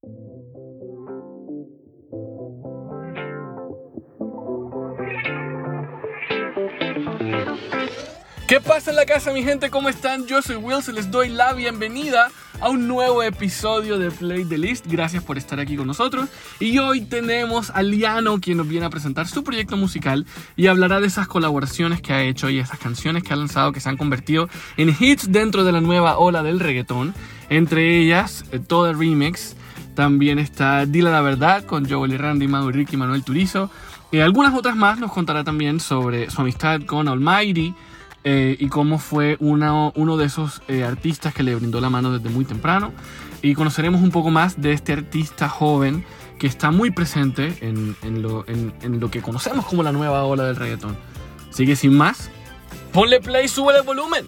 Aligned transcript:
¿Qué 0.00 0.08
pasa 8.60 8.90
en 8.90 8.96
la 8.96 9.06
casa, 9.06 9.32
mi 9.32 9.42
gente? 9.42 9.70
¿Cómo 9.70 9.88
están? 9.88 10.24
Yo 10.26 10.40
soy 10.40 10.54
Wilson, 10.54 10.94
les 10.94 11.10
doy 11.10 11.30
la 11.30 11.52
bienvenida 11.52 12.30
a 12.60 12.68
un 12.68 12.86
nuevo 12.86 13.24
episodio 13.24 13.98
de 13.98 14.12
Play 14.12 14.44
the 14.44 14.56
List. 14.56 14.86
Gracias 14.86 15.24
por 15.24 15.36
estar 15.36 15.58
aquí 15.58 15.76
con 15.76 15.88
nosotros. 15.88 16.28
Y 16.60 16.78
hoy 16.78 17.00
tenemos 17.00 17.70
a 17.70 17.82
Liano, 17.82 18.40
quien 18.40 18.58
nos 18.58 18.68
viene 18.68 18.86
a 18.86 18.90
presentar 18.90 19.26
su 19.26 19.42
proyecto 19.42 19.76
musical 19.76 20.26
y 20.54 20.68
hablará 20.68 21.00
de 21.00 21.08
esas 21.08 21.26
colaboraciones 21.26 22.00
que 22.00 22.12
ha 22.12 22.22
hecho 22.22 22.48
y 22.48 22.60
esas 22.60 22.78
canciones 22.78 23.24
que 23.24 23.32
ha 23.32 23.36
lanzado 23.36 23.72
que 23.72 23.80
se 23.80 23.88
han 23.88 23.96
convertido 23.96 24.48
en 24.76 24.94
hits 24.98 25.32
dentro 25.32 25.64
de 25.64 25.72
la 25.72 25.80
nueva 25.80 26.18
ola 26.18 26.44
del 26.44 26.60
reggaetón. 26.60 27.16
Entre 27.50 27.98
ellas, 27.98 28.44
eh, 28.52 28.60
todo 28.60 28.88
el 28.88 28.96
remix. 28.96 29.56
También 29.98 30.38
está 30.38 30.86
Dila 30.86 31.10
la 31.10 31.22
Verdad 31.22 31.64
con 31.64 31.90
Joel 31.90 32.12
y 32.12 32.16
Randy, 32.16 32.46
Mago 32.46 32.70
y 32.70 32.72
Ricky 32.72 32.96
Manuel 32.96 33.24
Turizo. 33.24 33.68
Y 34.12 34.20
algunas 34.20 34.54
otras 34.54 34.76
más 34.76 35.00
nos 35.00 35.10
contará 35.10 35.42
también 35.42 35.80
sobre 35.80 36.30
su 36.30 36.40
amistad 36.40 36.82
con 36.82 37.08
Almighty 37.08 37.74
eh, 38.22 38.56
y 38.60 38.68
cómo 38.68 39.00
fue 39.00 39.36
uno, 39.40 39.92
de 40.16 40.24
esos 40.24 40.62
eh, 40.68 40.84
artistas 40.84 41.34
que 41.34 41.42
le 41.42 41.52
brindó 41.56 41.80
la 41.80 41.90
mano 41.90 42.16
desde 42.16 42.28
muy 42.28 42.44
temprano. 42.44 42.92
Y 43.42 43.54
conoceremos 43.54 44.00
un 44.00 44.12
poco 44.12 44.30
más 44.30 44.62
de 44.62 44.70
este 44.70 44.92
artista 44.92 45.48
joven 45.48 46.04
que 46.38 46.46
está 46.46 46.70
muy 46.70 46.92
presente 46.92 47.58
en, 47.60 48.22
lo, 48.22 48.44
en, 48.46 49.00
lo 49.00 49.10
que 49.10 49.20
conocemos 49.20 49.66
como 49.66 49.82
la 49.82 49.90
nueva 49.90 50.22
ola 50.22 50.44
del 50.44 50.54
reggaetón. 50.54 50.96
Así 51.50 51.66
que 51.66 51.74
sin 51.74 51.96
más, 51.96 52.30
ponle 52.92 53.18
play, 53.18 53.48
sube 53.48 53.76
el 53.76 53.82
volumen. 53.82 54.26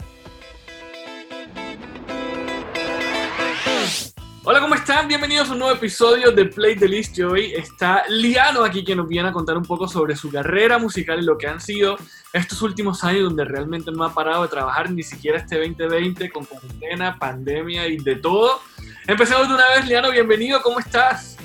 Hola, 4.50 4.62
¿cómo 4.62 4.74
están? 4.74 5.06
Bienvenidos 5.06 5.48
a 5.48 5.52
un 5.52 5.60
nuevo 5.60 5.76
episodio 5.76 6.32
de 6.32 6.44
Play 6.46 6.74
the 6.74 6.88
List. 6.88 7.16
Y 7.16 7.22
hoy 7.22 7.52
está 7.54 8.02
Liano 8.08 8.64
aquí 8.64 8.82
que 8.82 8.96
nos 8.96 9.06
viene 9.06 9.28
a 9.28 9.32
contar 9.32 9.56
un 9.56 9.62
poco 9.62 9.86
sobre 9.86 10.16
su 10.16 10.28
carrera 10.28 10.76
musical 10.76 11.20
y 11.20 11.24
lo 11.24 11.38
que 11.38 11.46
han 11.46 11.60
sido 11.60 11.96
estos 12.32 12.60
últimos 12.60 13.04
años 13.04 13.22
donde 13.22 13.44
realmente 13.44 13.92
no 13.92 14.02
ha 14.02 14.12
parado 14.12 14.42
de 14.42 14.48
trabajar 14.48 14.90
ni 14.90 15.04
siquiera 15.04 15.38
este 15.38 15.56
2020 15.56 16.30
con 16.30 16.44
cuarentena, 16.46 17.16
pandemia 17.16 17.86
y 17.86 17.98
de 17.98 18.16
todo. 18.16 18.60
Empecemos 19.06 19.46
de 19.46 19.54
una 19.54 19.68
vez, 19.68 19.86
Liano, 19.86 20.10
bienvenido, 20.10 20.60
¿cómo 20.62 20.80
estás? 20.80 21.36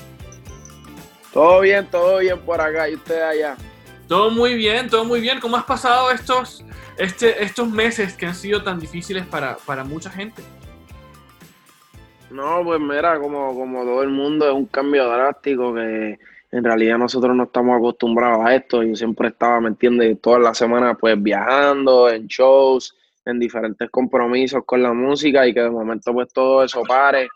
Todo 1.32 1.60
bien, 1.60 1.88
todo 1.92 2.18
bien 2.18 2.40
por 2.40 2.60
acá 2.60 2.90
y 2.90 2.96
usted 2.96 3.22
allá. 3.22 3.56
Todo 4.08 4.32
muy 4.32 4.56
bien, 4.56 4.90
todo 4.90 5.06
muy 5.06 5.22
bien. 5.22 5.40
¿Cómo 5.40 5.58
has 5.58 5.66
pasado 5.66 6.10
estos, 6.10 6.66
este, 6.98 7.44
estos 7.44 7.70
meses 7.70 8.16
que 8.16 8.26
han 8.26 8.34
sido 8.34 8.64
tan 8.64 8.80
difíciles 8.80 9.28
para, 9.28 9.58
para 9.58 9.84
mucha 9.84 10.10
gente? 10.10 10.42
No, 12.36 12.66
pues 12.66 12.82
mira, 12.82 13.18
como, 13.18 13.56
como 13.56 13.86
todo 13.86 14.04
el 14.04 14.10
mundo 14.10 14.46
es 14.46 14.54
un 14.54 14.66
cambio 14.66 15.08
drástico 15.08 15.74
que 15.74 16.20
en 16.52 16.64
realidad 16.66 16.98
nosotros 16.98 17.34
no 17.34 17.44
estamos 17.44 17.78
acostumbrados 17.78 18.46
a 18.46 18.56
esto. 18.56 18.84
Yo 18.84 18.94
siempre 18.94 19.30
estaba, 19.30 19.62
¿me 19.62 19.70
entiendes? 19.70 20.20
Todas 20.20 20.42
las 20.42 20.58
semanas 20.58 20.98
pues 21.00 21.16
viajando, 21.24 22.10
en 22.10 22.28
shows, 22.28 22.94
en 23.24 23.40
diferentes 23.40 23.90
compromisos 23.90 24.64
con 24.66 24.84
la 24.84 24.92
música 24.92 25.48
y 25.48 25.54
que 25.54 25.62
de 25.62 25.70
momento 25.70 26.12
pues 26.12 26.28
todo 26.34 26.62
eso 26.66 26.84
pare 26.84 27.30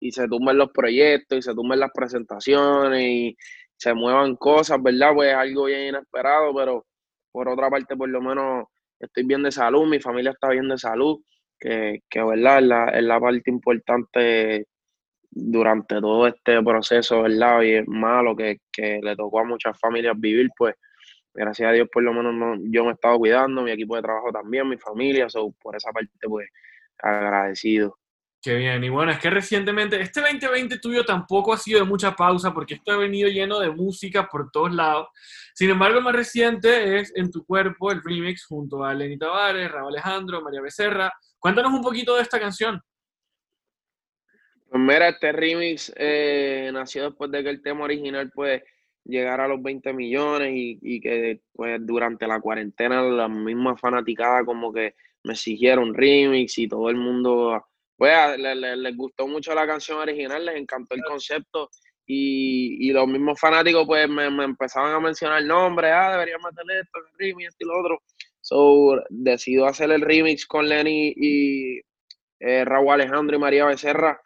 y 0.00 0.10
se 0.10 0.26
tumben 0.26 0.58
los 0.58 0.72
proyectos 0.72 1.38
y 1.38 1.42
se 1.42 1.54
tumben 1.54 1.78
las 1.78 1.92
presentaciones 1.92 3.02
y 3.02 3.36
se 3.76 3.94
muevan 3.94 4.34
cosas, 4.34 4.82
¿verdad? 4.82 5.12
Pues 5.14 5.30
es 5.30 5.36
algo 5.36 5.66
bien 5.66 5.90
inesperado, 5.90 6.52
pero 6.56 6.86
por 7.30 7.48
otra 7.48 7.70
parte 7.70 7.96
por 7.96 8.08
lo 8.08 8.20
menos 8.20 8.66
estoy 8.98 9.22
bien 9.24 9.44
de 9.44 9.52
salud, 9.52 9.86
mi 9.86 10.00
familia 10.00 10.32
está 10.32 10.48
bien 10.48 10.68
de 10.68 10.76
salud 10.76 11.20
que, 11.60 12.00
¿verdad? 12.14 12.58
Es 12.58 12.64
la, 12.64 12.84
es 12.88 13.02
la 13.02 13.20
parte 13.20 13.50
importante 13.50 14.66
durante 15.30 16.00
todo 16.00 16.26
este 16.26 16.62
proceso, 16.62 17.22
¿verdad? 17.22 17.62
Y 17.62 17.74
es 17.74 17.88
malo 17.88 18.34
que, 18.34 18.58
que, 18.72 19.00
le 19.02 19.14
tocó 19.14 19.40
a 19.40 19.44
muchas 19.44 19.78
familias 19.78 20.18
vivir, 20.18 20.48
pues 20.56 20.74
gracias 21.32 21.68
a 21.68 21.72
Dios 21.72 21.88
por 21.92 22.02
lo 22.02 22.12
menos 22.12 22.34
no, 22.34 22.56
yo 22.70 22.84
me 22.84 22.90
he 22.90 22.94
estado 22.94 23.18
cuidando, 23.18 23.62
mi 23.62 23.70
equipo 23.70 23.94
de 23.94 24.02
trabajo 24.02 24.32
también, 24.32 24.68
mi 24.68 24.76
familia, 24.76 25.28
so, 25.28 25.52
por 25.62 25.76
esa 25.76 25.92
parte 25.92 26.10
pues 26.28 26.48
agradecido. 26.98 27.96
Qué 28.42 28.54
bien, 28.54 28.82
y 28.82 28.88
bueno, 28.88 29.12
es 29.12 29.18
que 29.18 29.28
recientemente, 29.28 30.00
este 30.00 30.22
2020 30.22 30.78
tuyo 30.78 31.04
tampoco 31.04 31.52
ha 31.52 31.58
sido 31.58 31.80
de 31.80 31.84
mucha 31.84 32.16
pausa 32.16 32.54
porque 32.54 32.74
esto 32.74 32.92
ha 32.92 32.96
venido 32.96 33.28
lleno 33.28 33.60
de 33.60 33.70
música 33.70 34.26
por 34.28 34.50
todos 34.50 34.72
lados. 34.72 35.08
Sin 35.54 35.68
embargo, 35.68 35.98
el 35.98 36.04
más 36.04 36.14
reciente 36.14 36.98
es 37.00 37.12
En 37.14 37.30
tu 37.30 37.44
cuerpo, 37.44 37.92
el 37.92 38.02
remix 38.02 38.46
junto 38.46 38.82
a 38.82 38.94
Lenny 38.94 39.18
Tavares, 39.18 39.70
Raúl 39.70 39.92
Alejandro, 39.92 40.40
María 40.40 40.62
Becerra. 40.62 41.12
Cuéntanos 41.40 41.72
un 41.72 41.82
poquito 41.82 42.14
de 42.14 42.22
esta 42.22 42.38
canción. 42.38 42.80
Pues 44.68 44.80
mira, 44.80 45.08
este 45.08 45.32
remix 45.32 45.92
eh, 45.96 46.70
nació 46.72 47.04
después 47.04 47.30
de 47.30 47.42
que 47.42 47.50
el 47.50 47.62
tema 47.62 47.84
original 47.84 48.30
pues 48.32 48.62
llegara 49.04 49.46
a 49.46 49.48
los 49.48 49.60
20 49.60 49.92
millones 49.92 50.52
y, 50.54 50.78
y 50.82 51.00
que 51.00 51.40
pues 51.52 51.84
durante 51.84 52.26
la 52.28 52.40
cuarentena 52.40 53.02
la 53.02 53.26
misma 53.26 53.76
fanaticada 53.76 54.44
como 54.44 54.72
que 54.72 54.94
me 55.24 55.32
exigieron 55.32 55.94
remix 55.94 56.58
y 56.58 56.68
todo 56.68 56.90
el 56.90 56.96
mundo 56.96 57.66
pues 57.96 58.38
les, 58.38 58.56
les, 58.56 58.78
les, 58.78 58.96
gustó 58.96 59.26
mucho 59.26 59.54
la 59.54 59.66
canción 59.66 59.98
original, 59.98 60.44
les 60.44 60.56
encantó 60.56 60.94
el 60.94 61.02
concepto 61.02 61.70
y, 62.06 62.88
y 62.88 62.92
los 62.92 63.06
mismos 63.06 63.38
fanáticos 63.38 63.86
pues 63.86 64.08
me, 64.08 64.30
me, 64.30 64.44
empezaban 64.44 64.94
a 64.94 65.00
mencionar 65.00 65.42
nombres, 65.44 65.90
ah, 65.94 66.12
deberían 66.12 66.40
meterle 66.42 66.80
esto, 66.80 66.98
el 66.98 67.18
remix, 67.18 67.48
esto 67.48 67.64
y 67.64 67.68
lo 67.68 67.80
otro. 67.80 68.02
So, 68.50 69.00
decido 69.10 69.66
hacer 69.66 69.92
el 69.92 70.00
remix 70.00 70.44
con 70.44 70.68
Lenny 70.68 71.14
y 71.16 71.78
eh, 72.40 72.64
Raúl 72.64 72.90
Alejandro 72.90 73.36
y 73.36 73.38
María 73.38 73.64
Becerra. 73.64 74.20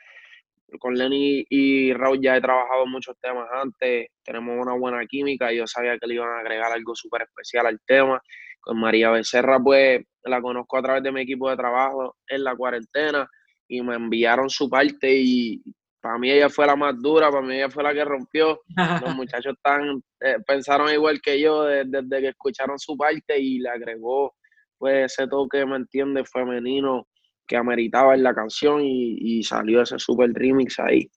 Con 0.78 0.94
Lenny 0.94 1.44
y 1.50 1.92
Raúl 1.92 2.22
ya 2.22 2.34
he 2.34 2.40
trabajado 2.40 2.86
muchos 2.86 3.18
temas 3.20 3.46
antes, 3.52 4.08
tenemos 4.24 4.56
una 4.58 4.72
buena 4.72 5.04
química 5.06 5.52
y 5.52 5.58
yo 5.58 5.66
sabía 5.66 5.98
que 5.98 6.06
le 6.06 6.14
iban 6.14 6.30
a 6.30 6.40
agregar 6.40 6.72
algo 6.72 6.94
súper 6.94 7.22
especial 7.22 7.66
al 7.66 7.78
tema. 7.84 8.22
Con 8.62 8.80
María 8.80 9.10
Becerra 9.10 9.60
pues 9.60 10.02
la 10.22 10.40
conozco 10.40 10.78
a 10.78 10.82
través 10.82 11.02
de 11.02 11.12
mi 11.12 11.20
equipo 11.20 11.50
de 11.50 11.58
trabajo 11.58 12.16
en 12.26 12.44
la 12.44 12.56
cuarentena 12.56 13.28
y 13.68 13.82
me 13.82 13.96
enviaron 13.96 14.48
su 14.48 14.70
parte 14.70 15.14
y 15.14 15.62
para 16.04 16.18
mí 16.18 16.30
ella 16.30 16.50
fue 16.50 16.66
la 16.66 16.76
más 16.76 17.00
dura, 17.00 17.30
para 17.30 17.40
mí 17.40 17.54
ella 17.54 17.70
fue 17.70 17.82
la 17.82 17.94
que 17.94 18.04
rompió. 18.04 18.60
Los 18.76 18.76
muchachos 19.16 19.54
tan, 19.62 20.04
eh, 20.20 20.36
pensaron 20.46 20.92
igual 20.92 21.18
que 21.22 21.40
yo 21.40 21.62
desde, 21.62 22.02
desde, 22.02 22.20
que 22.20 22.28
escucharon 22.28 22.78
su 22.78 22.94
parte 22.94 23.40
y 23.40 23.58
le 23.58 23.70
agregó 23.70 24.34
pues 24.76 25.10
ese 25.10 25.26
toque, 25.26 25.64
¿me 25.64 25.76
entiendes?, 25.76 26.28
femenino 26.30 27.08
que 27.46 27.56
ameritaba 27.56 28.14
en 28.14 28.22
la 28.22 28.34
canción 28.34 28.82
y, 28.82 29.16
y 29.18 29.42
salió 29.44 29.80
ese 29.80 29.98
super 29.98 30.30
remix 30.30 30.78
ahí. 30.78 31.10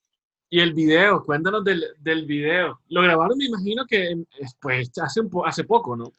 Y 0.48 0.60
el 0.60 0.72
video, 0.72 1.22
cuéntanos 1.22 1.62
del, 1.64 1.84
del 1.98 2.24
video. 2.24 2.80
Lo 2.88 3.02
grabaron, 3.02 3.36
me 3.36 3.44
imagino 3.44 3.84
que 3.86 4.14
pues, 4.58 4.90
hace, 5.02 5.20
un 5.20 5.28
po 5.28 5.44
hace 5.44 5.64
poco, 5.64 5.96
¿no? 5.98 6.14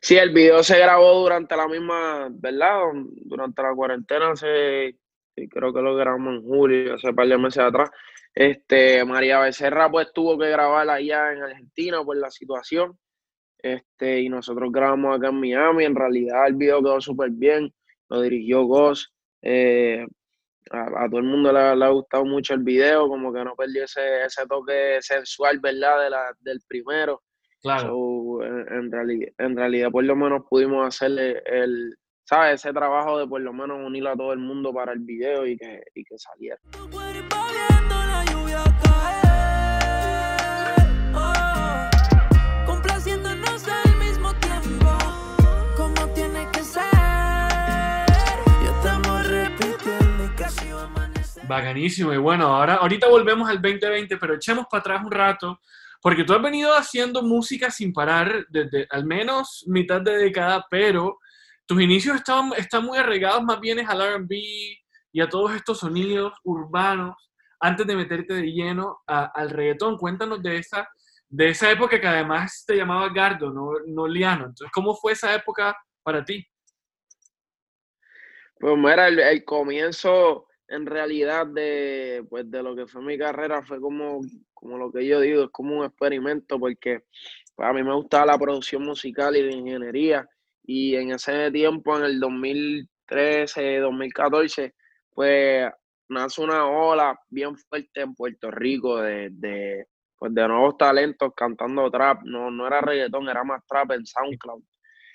Sí, 0.00 0.16
el 0.16 0.30
video 0.30 0.62
se 0.62 0.78
grabó 0.78 1.22
durante 1.22 1.56
la 1.56 1.66
misma, 1.66 2.28
¿verdad? 2.30 2.78
Durante 3.24 3.60
la 3.60 3.74
cuarentena, 3.74 4.36
hace, 5.38 5.48
creo 5.48 5.72
que 5.72 5.80
lo 5.80 5.94
grabamos 5.94 6.34
en 6.34 6.42
julio, 6.42 6.94
hace 6.94 7.08
un 7.10 7.16
par 7.16 7.28
de 7.28 7.38
meses 7.38 7.62
atrás. 7.62 7.90
Este, 8.34 9.04
María 9.04 9.40
Becerra 9.40 9.90
pues 9.90 10.12
tuvo 10.12 10.38
que 10.38 10.48
grabar 10.50 10.88
allá 10.88 11.32
en 11.32 11.42
Argentina 11.42 12.02
por 12.04 12.16
la 12.16 12.30
situación. 12.30 12.98
Este, 13.60 14.20
y 14.20 14.28
nosotros 14.28 14.70
grabamos 14.70 15.16
acá 15.16 15.28
en 15.28 15.40
Miami. 15.40 15.84
En 15.84 15.94
realidad 15.94 16.46
el 16.46 16.54
video 16.54 16.80
quedó 16.80 17.00
súper 17.00 17.30
bien. 17.30 17.72
Lo 18.08 18.20
dirigió 18.20 18.64
Goss. 18.64 19.12
Eh, 19.42 20.06
a, 20.70 21.04
a, 21.04 21.08
todo 21.08 21.20
el 21.20 21.26
mundo 21.26 21.52
le, 21.52 21.76
le, 21.76 21.84
ha 21.84 21.88
gustado 21.88 22.24
mucho 22.24 22.54
el 22.54 22.62
video, 22.62 23.08
como 23.08 23.32
que 23.32 23.42
no 23.42 23.54
perdió 23.56 23.84
ese, 23.84 24.22
ese 24.24 24.46
toque 24.46 24.98
sensual, 25.00 25.58
¿verdad? 25.60 26.04
De 26.04 26.10
la, 26.10 26.32
del 26.40 26.60
primero. 26.68 27.22
Claro. 27.62 27.88
So, 27.88 28.44
en, 28.44 28.92
en, 28.94 29.34
en 29.38 29.56
realidad, 29.56 29.90
por 29.90 30.04
lo 30.04 30.14
menos 30.14 30.42
pudimos 30.48 30.86
hacerle 30.86 31.42
el, 31.46 31.96
¿sabes? 32.28 32.60
Ese 32.60 32.74
trabajo 32.74 33.18
de 33.18 33.26
por 33.26 33.40
lo 33.40 33.54
menos 33.54 33.78
unir 33.82 34.06
a 34.06 34.14
todo 34.14 34.34
el 34.34 34.38
mundo 34.38 34.70
para 34.72 34.92
el 34.92 34.98
video 34.98 35.46
y 35.46 35.56
que, 35.56 35.82
y 35.94 36.04
que 36.04 36.18
saliera. 36.18 36.58
Bacanísimo. 51.46 52.12
Y 52.12 52.18
bueno, 52.18 52.54
ahora 52.54 52.74
ahorita 52.74 53.08
volvemos 53.08 53.48
al 53.48 53.62
2020, 53.62 54.18
pero 54.18 54.34
echemos 54.34 54.66
para 54.70 54.80
atrás 54.80 55.02
un 55.02 55.10
rato, 55.10 55.60
porque 56.02 56.24
tú 56.24 56.34
has 56.34 56.42
venido 56.42 56.74
haciendo 56.74 57.22
música 57.22 57.70
sin 57.70 57.90
parar 57.90 58.44
desde 58.50 58.86
al 58.90 59.06
menos 59.06 59.64
mitad 59.66 60.02
de 60.02 60.18
década, 60.18 60.66
pero 60.70 61.20
tus 61.68 61.82
inicios 61.82 62.16
están, 62.16 62.82
muy 62.82 62.96
arraigados 62.96 63.44
más 63.44 63.60
bien 63.60 63.86
al 63.86 64.22
RB 64.22 64.32
y 65.12 65.20
a 65.20 65.28
todos 65.28 65.54
estos 65.54 65.80
sonidos 65.80 66.32
urbanos 66.42 67.14
antes 67.60 67.86
de 67.86 67.94
meterte 67.94 68.32
de 68.32 68.50
lleno 68.50 69.02
al 69.06 69.50
reggaetón. 69.50 69.98
Cuéntanos 69.98 70.42
de 70.42 70.56
esa, 70.56 70.88
de 71.28 71.50
esa 71.50 71.70
época 71.70 72.00
que 72.00 72.06
además 72.06 72.64
te 72.66 72.74
llamaba 72.74 73.12
Gardo, 73.12 73.52
no, 73.52 73.72
no 73.86 74.08
Liano. 74.08 74.46
Entonces, 74.46 74.70
¿cómo 74.72 74.94
fue 74.94 75.12
esa 75.12 75.34
época 75.34 75.76
para 76.02 76.24
ti? 76.24 76.42
Pues 78.58 78.74
mira, 78.78 79.08
el, 79.08 79.18
el 79.18 79.44
comienzo 79.44 80.46
en 80.68 80.86
realidad 80.86 81.46
de, 81.48 82.24
pues, 82.30 82.50
de 82.50 82.62
lo 82.62 82.74
que 82.74 82.86
fue 82.86 83.02
mi 83.02 83.18
carrera 83.18 83.62
fue 83.62 83.78
como, 83.78 84.22
como 84.54 84.78
lo 84.78 84.90
que 84.90 85.06
yo 85.06 85.20
digo, 85.20 85.44
es 85.44 85.50
como 85.50 85.80
un 85.80 85.84
experimento 85.84 86.58
porque 86.58 87.04
pues, 87.54 87.68
a 87.68 87.74
mí 87.74 87.82
me 87.82 87.94
gustaba 87.94 88.24
la 88.24 88.38
producción 88.38 88.84
musical 88.84 89.36
y 89.36 89.42
la 89.42 89.52
ingeniería 89.54 90.26
y 90.70 90.96
en 90.96 91.12
ese 91.12 91.50
tiempo, 91.50 91.96
en 91.96 92.04
el 92.04 92.20
2013, 92.20 93.78
2014, 93.78 94.74
pues 95.14 95.72
nace 96.10 96.42
una 96.42 96.66
ola 96.66 97.18
bien 97.30 97.56
fuerte 97.56 98.02
en 98.02 98.14
Puerto 98.14 98.50
Rico 98.50 98.98
de, 98.98 99.30
de, 99.32 99.86
pues, 100.18 100.34
de 100.34 100.46
nuevos 100.46 100.76
talentos 100.76 101.32
cantando 101.34 101.90
trap, 101.90 102.20
no, 102.24 102.50
no 102.50 102.66
era 102.66 102.82
reggaetón, 102.82 103.30
era 103.30 103.44
más 103.44 103.64
trap 103.66 103.92
en 103.92 104.04
SoundCloud. 104.04 104.62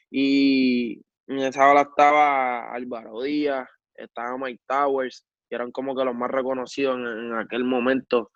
Y 0.10 1.06
en 1.28 1.38
esa 1.38 1.70
ola 1.70 1.82
estaba 1.82 2.74
Álvaro 2.74 3.22
Díaz, 3.22 3.70
estaba 3.94 4.36
Mike 4.40 4.64
Towers, 4.68 5.24
que 5.48 5.56
eran 5.56 5.72
como 5.72 5.96
que 5.96 6.04
los 6.04 6.16
más 6.16 6.32
reconocidos 6.32 6.98
en, 6.98 7.32
aquel 7.36 7.64
momento. 7.64 8.32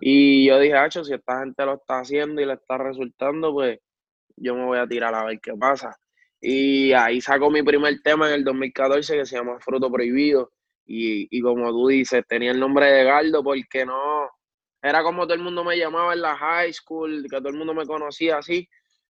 Y 0.00 0.48
yo 0.48 0.58
dije, 0.58 0.74
Hacho, 0.74 1.04
si 1.04 1.14
esta 1.14 1.38
gente 1.38 1.64
lo 1.64 1.74
está 1.74 2.00
haciendo 2.00 2.40
y 2.42 2.44
le 2.44 2.54
está 2.54 2.76
resultando, 2.76 3.52
pues 3.52 3.78
yo 4.34 4.56
me 4.56 4.64
voy 4.64 4.78
a 4.78 4.88
tirar 4.88 5.14
a 5.14 5.24
ver 5.26 5.38
qué 5.40 5.52
pasa. 5.54 5.96
Y 6.40 6.92
ahí 6.92 7.20
saco 7.20 7.50
mi 7.50 7.62
primer 7.62 8.00
tema 8.02 8.28
en 8.28 8.34
el 8.34 8.44
2014 8.44 9.16
que 9.16 9.26
se 9.26 9.36
llama 9.36 9.58
Fruto 9.60 9.90
Prohibido. 9.90 10.52
Y, 10.86 11.26
y 11.30 11.40
como 11.40 11.70
tú 11.70 11.88
dices, 11.88 12.22
tenía 12.28 12.52
el 12.52 12.60
nombre 12.60 12.86
de 12.86 13.04
Gardo 13.04 13.42
porque 13.42 13.84
no, 13.84 14.28
era 14.82 15.02
como 15.02 15.24
todo 15.24 15.34
el 15.34 15.42
mundo 15.42 15.64
me 15.64 15.76
llamaba 15.76 16.12
en 16.12 16.20
la 16.20 16.36
high 16.36 16.72
school, 16.72 17.26
que 17.28 17.38
todo 17.38 17.48
el 17.48 17.56
mundo 17.56 17.74
me 17.74 17.86
conocía 17.86 18.38
así. 18.38 18.68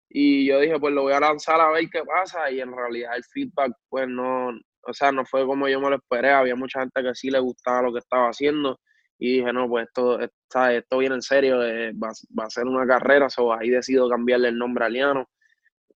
Y 0.08 0.46
yo 0.46 0.60
dije, 0.60 0.78
pues 0.78 0.94
lo 0.94 1.02
voy 1.02 1.12
a 1.12 1.20
lanzar 1.20 1.60
a 1.60 1.70
ver 1.70 1.88
qué 1.90 2.02
pasa. 2.04 2.50
Y 2.50 2.60
en 2.60 2.74
realidad 2.74 3.16
el 3.16 3.24
feedback, 3.24 3.72
pues 3.88 4.08
no, 4.08 4.48
o 4.82 4.94
sea, 4.94 5.12
no 5.12 5.24
fue 5.26 5.44
como 5.44 5.68
yo 5.68 5.80
me 5.80 5.90
lo 5.90 5.96
esperé. 5.96 6.30
Había 6.30 6.56
mucha 6.56 6.80
gente 6.80 7.02
que 7.02 7.14
sí 7.14 7.30
le 7.30 7.40
gustaba 7.40 7.82
lo 7.82 7.92
que 7.92 7.98
estaba 7.98 8.28
haciendo. 8.28 8.80
Y 9.18 9.38
dije, 9.38 9.52
no, 9.52 9.68
pues 9.68 9.86
esto, 9.86 10.18
esto 10.20 10.98
viene 10.98 11.16
en 11.16 11.22
serio, 11.22 11.62
eh, 11.62 11.92
va, 11.92 12.10
a 12.10 12.50
ser 12.50 12.66
una 12.66 12.86
carrera. 12.86 13.28
So, 13.28 13.52
ahí 13.52 13.70
decido 13.70 14.08
cambiarle 14.08 14.48
el 14.48 14.58
nombre 14.58 14.84
a 14.84 14.88
Liano. 14.88 15.28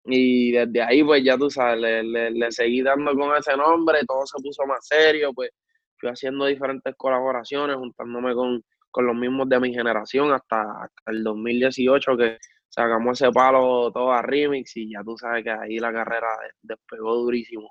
Y 0.04 0.52
desde 0.52 0.82
ahí, 0.82 1.04
pues 1.04 1.22
ya 1.22 1.36
tú 1.36 1.50
sabes, 1.50 1.80
le, 1.80 2.30
le, 2.30 2.52
seguí 2.52 2.82
dando 2.82 3.14
con 3.14 3.36
ese 3.36 3.56
nombre, 3.56 3.98
todo 4.06 4.26
se 4.26 4.42
puso 4.42 4.64
más 4.66 4.86
serio, 4.86 5.32
pues 5.34 5.50
fui 5.98 6.08
haciendo 6.08 6.46
diferentes 6.46 6.94
colaboraciones, 6.96 7.76
juntándome 7.76 8.34
con, 8.34 8.62
con 8.90 9.06
los 9.06 9.14
mismos 9.14 9.48
de 9.48 9.60
mi 9.60 9.72
generación 9.72 10.32
hasta, 10.32 10.62
hasta 10.62 11.10
el 11.10 11.22
2018 11.22 12.16
que 12.16 12.38
sacamos 12.68 13.20
ese 13.20 13.30
palo 13.32 13.90
todo 13.92 14.12
a 14.12 14.22
remix 14.22 14.76
y 14.76 14.92
ya 14.92 15.02
tú 15.04 15.16
sabes 15.18 15.44
que 15.44 15.50
ahí 15.50 15.78
la 15.78 15.92
carrera 15.92 16.28
despegó 16.62 17.16
durísimo. 17.16 17.70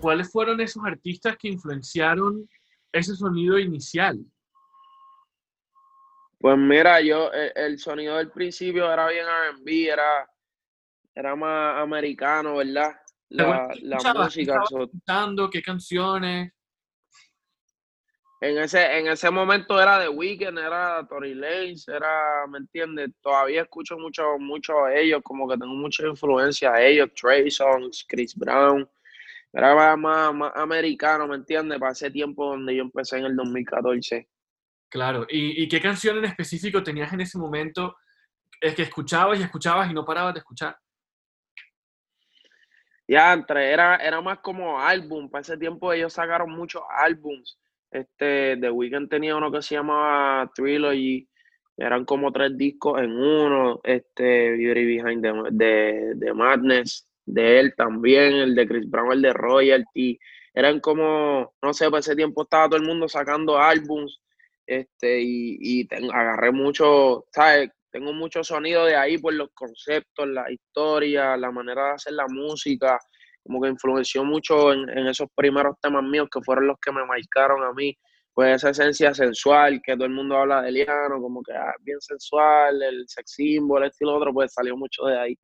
¿Cuáles 0.00 0.30
fueron 0.30 0.60
esos 0.60 0.84
artistas 0.84 1.36
que 1.38 1.48
influenciaron 1.48 2.48
ese 2.92 3.16
sonido 3.16 3.58
inicial? 3.58 4.18
Pues 6.38 6.58
mira, 6.58 7.00
yo, 7.00 7.32
e, 7.32 7.52
el, 7.56 7.78
sonido 7.78 8.18
del 8.18 8.30
principio 8.30 8.92
era 8.92 9.08
bien 9.08 9.24
RB, 9.24 9.90
era, 9.90 10.30
era 11.14 11.34
más 11.34 11.82
americano, 11.82 12.56
¿verdad? 12.56 12.92
La, 13.30 13.68
la 13.80 14.14
música. 14.14 14.62
escuchando? 14.62 15.48
¿Qué 15.48 15.62
canciones? 15.62 16.52
En 18.44 18.58
ese, 18.58 18.98
en 18.98 19.06
ese 19.06 19.30
momento 19.30 19.80
era 19.80 19.98
The 19.98 20.10
Weeknd, 20.10 20.58
era 20.58 21.02
Tory 21.08 21.34
Lanez, 21.34 21.88
era, 21.88 22.46
¿me 22.46 22.58
entiendes? 22.58 23.08
Todavía 23.22 23.62
escucho 23.62 23.96
mucho, 23.96 24.38
mucho 24.38 24.84
a 24.84 24.94
ellos, 24.94 25.22
como 25.24 25.48
que 25.48 25.56
tengo 25.56 25.72
mucha 25.72 26.06
influencia 26.06 26.74
a 26.74 26.82
ellos, 26.82 27.08
Trey 27.14 27.50
Songs, 27.50 28.04
Chris 28.06 28.36
Brown. 28.36 28.86
Era 29.50 29.96
más, 29.96 30.34
más 30.34 30.52
americano, 30.56 31.26
¿me 31.26 31.36
entiendes? 31.36 31.78
Para 31.78 31.92
ese 31.92 32.10
tiempo 32.10 32.50
donde 32.50 32.76
yo 32.76 32.82
empecé 32.82 33.16
en 33.16 33.24
el 33.24 33.34
2014. 33.34 34.28
Claro, 34.90 35.26
¿Y, 35.30 35.66
qué 35.66 35.80
canción 35.80 36.18
en 36.18 36.26
específico 36.26 36.82
tenías 36.82 37.10
en 37.14 37.22
ese 37.22 37.38
momento? 37.38 37.96
Es 38.60 38.74
que 38.74 38.82
escuchabas 38.82 39.40
y 39.40 39.42
escuchabas 39.42 39.90
y 39.90 39.94
no 39.94 40.04
parabas 40.04 40.34
de 40.34 40.40
escuchar. 40.40 40.76
Ya, 43.08 43.32
entre, 43.32 43.72
era, 43.72 43.96
era 43.96 44.20
más 44.20 44.40
como 44.40 44.78
álbum. 44.78 45.30
Para 45.30 45.40
ese 45.40 45.56
tiempo 45.56 45.94
ellos 45.94 46.12
sacaron 46.12 46.50
muchos 46.50 46.82
álbums. 46.90 47.58
Este, 47.94 48.56
The 48.56 48.70
Weeknd 48.70 49.08
tenía 49.08 49.36
uno 49.36 49.52
que 49.52 49.62
se 49.62 49.76
llamaba 49.76 50.50
Trilogy. 50.52 51.28
Eran 51.76 52.04
como 52.04 52.32
tres 52.32 52.56
discos 52.56 53.00
en 53.00 53.12
uno. 53.12 53.80
Este, 53.84 54.50
Beauty 54.56 54.84
Behind 54.84 55.22
the, 55.22 56.34
Madness. 56.34 57.08
De 57.24 57.60
él 57.60 57.74
también. 57.76 58.34
El 58.34 58.54
de 58.56 58.66
Chris 58.66 58.90
Brown, 58.90 59.12
el 59.12 59.22
de 59.22 59.32
Royalty. 59.32 60.18
Eran 60.52 60.80
como, 60.80 61.54
no 61.62 61.72
sé, 61.72 61.86
para 61.86 62.00
ese 62.00 62.16
tiempo 62.16 62.42
estaba 62.42 62.68
todo 62.68 62.78
el 62.78 62.86
mundo 62.86 63.08
sacando 63.08 63.58
álbums 63.58 64.20
este, 64.66 65.20
y, 65.20 65.58
y 65.60 65.88
agarré 66.12 66.50
mucho, 66.50 67.26
¿sabes? 67.32 67.70
Tengo 67.90 68.12
mucho 68.12 68.42
sonido 68.42 68.86
de 68.86 68.96
ahí 68.96 69.18
por 69.18 69.34
los 69.34 69.50
conceptos, 69.54 70.26
la 70.28 70.50
historia, 70.50 71.36
la 71.36 71.52
manera 71.52 71.86
de 71.86 71.92
hacer 71.92 72.12
la 72.14 72.26
música, 72.28 72.98
como 73.44 73.60
que 73.60 73.68
influenció 73.68 74.24
mucho 74.24 74.72
en, 74.72 74.88
esos 75.06 75.28
primeros 75.34 75.76
temas 75.80 76.02
míos 76.02 76.28
que 76.32 76.40
fueron 76.42 76.66
los 76.66 76.78
que 76.80 76.92
me 76.92 77.04
marcaron 77.04 77.62
a 77.62 77.72
mí, 77.72 77.96
pues 78.32 78.56
esa 78.56 78.70
esencia 78.70 79.14
sensual, 79.14 79.80
que 79.84 79.94
todo 79.94 80.06
el 80.06 80.12
mundo 80.12 80.36
habla 80.36 80.62
de 80.62 80.72
Liano, 80.72 81.20
como 81.20 81.42
que 81.42 81.52
ah, 81.52 81.74
bien 81.82 82.00
sensual, 82.00 82.82
el 82.82 83.04
sex 83.06 83.32
symbol, 83.32 83.84
este 83.84 84.04
y 84.04 84.06
lo 84.06 84.16
otro, 84.16 84.32
pues 84.32 84.52
salió 84.52 84.76
mucho 84.76 85.04
de 85.04 85.18
ahí. 85.20 85.38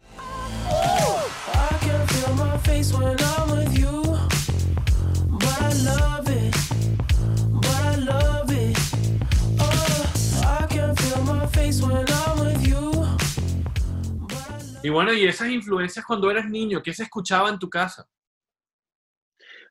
Y 14.83 14.89
bueno, 14.89 15.13
y 15.13 15.27
esas 15.27 15.49
influencias 15.51 16.07
cuando 16.07 16.31
eras 16.31 16.49
niño, 16.49 16.83
¿qué 16.83 16.95
se 16.95 17.03
escuchaba 17.03 17.51
en 17.51 17.59
tu 17.59 17.69
casa? 17.69 18.09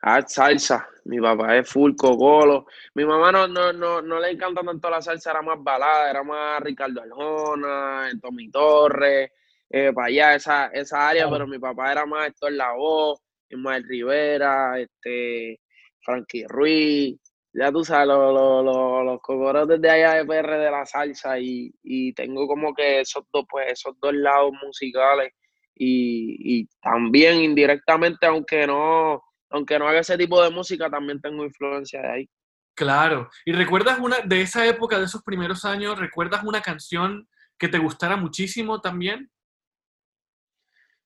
Ah, 0.01 0.21
salsa. 0.25 0.87
Mi 1.05 1.19
papá 1.19 1.57
es 1.57 1.67
full 1.67 1.95
cocolo. 1.95 2.67
Mi 2.93 3.03
mamá 3.05 3.31
no, 3.31 3.47
no, 3.47 3.73
no, 3.73 4.01
no 4.03 4.19
le 4.19 4.29
encanta 4.31 4.61
tanto 4.61 4.89
la 4.89 5.01
salsa, 5.01 5.31
era 5.31 5.41
más 5.41 5.57
balada, 5.61 6.11
era 6.11 6.23
más 6.23 6.61
Ricardo 6.61 7.01
Arjona, 7.01 8.09
Tommy 8.21 8.51
Torres, 8.51 9.31
eh, 9.69 9.91
para 9.93 10.07
allá, 10.07 10.35
esa, 10.35 10.67
esa 10.67 11.09
área, 11.09 11.27
pero 11.29 11.47
mi 11.47 11.57
papá 11.57 11.91
era 11.91 12.05
más 12.05 12.27
Héctor 12.27 12.51
Lavoe, 12.53 13.17
Ismael 13.49 13.83
Rivera, 13.83 14.79
este, 14.79 15.59
Frankie 16.01 16.45
Ruiz, 16.47 17.19
ya 17.59 17.73
tú 17.73 17.83
sabes, 17.83 18.07
los, 18.07 18.63
los, 18.63 19.21
los, 19.27 19.67
desde 19.67 19.89
allá 19.89 20.13
de 20.13 20.25
PR 20.25 20.57
de 20.57 20.71
la 20.71 20.85
salsa 20.85 21.37
y, 21.37 21.69
y, 21.83 22.13
tengo 22.13 22.47
como 22.47 22.73
que 22.73 23.01
esos 23.01 23.25
dos, 23.33 23.45
pues, 23.49 23.73
esos 23.73 23.99
dos 23.99 24.13
lados 24.13 24.53
musicales 24.63 25.33
y, 25.75 26.61
y, 26.61 26.69
también 26.81 27.41
indirectamente, 27.41 28.25
aunque 28.27 28.65
no, 28.65 29.21
aunque 29.49 29.77
no 29.77 29.89
haga 29.89 29.99
ese 29.99 30.17
tipo 30.17 30.41
de 30.41 30.51
música, 30.51 30.89
también 30.89 31.19
tengo 31.19 31.43
influencia 31.43 32.01
de 32.01 32.07
ahí. 32.07 32.29
Claro. 32.75 33.29
¿Y 33.43 33.51
recuerdas 33.51 33.99
una, 33.99 34.19
de 34.21 34.41
esa 34.41 34.65
época, 34.65 34.97
de 34.97 35.03
esos 35.03 35.21
primeros 35.23 35.65
años, 35.65 35.99
recuerdas 35.99 36.45
una 36.45 36.61
canción 36.61 37.27
que 37.57 37.67
te 37.67 37.77
gustara 37.77 38.15
muchísimo 38.15 38.79
también? 38.79 39.29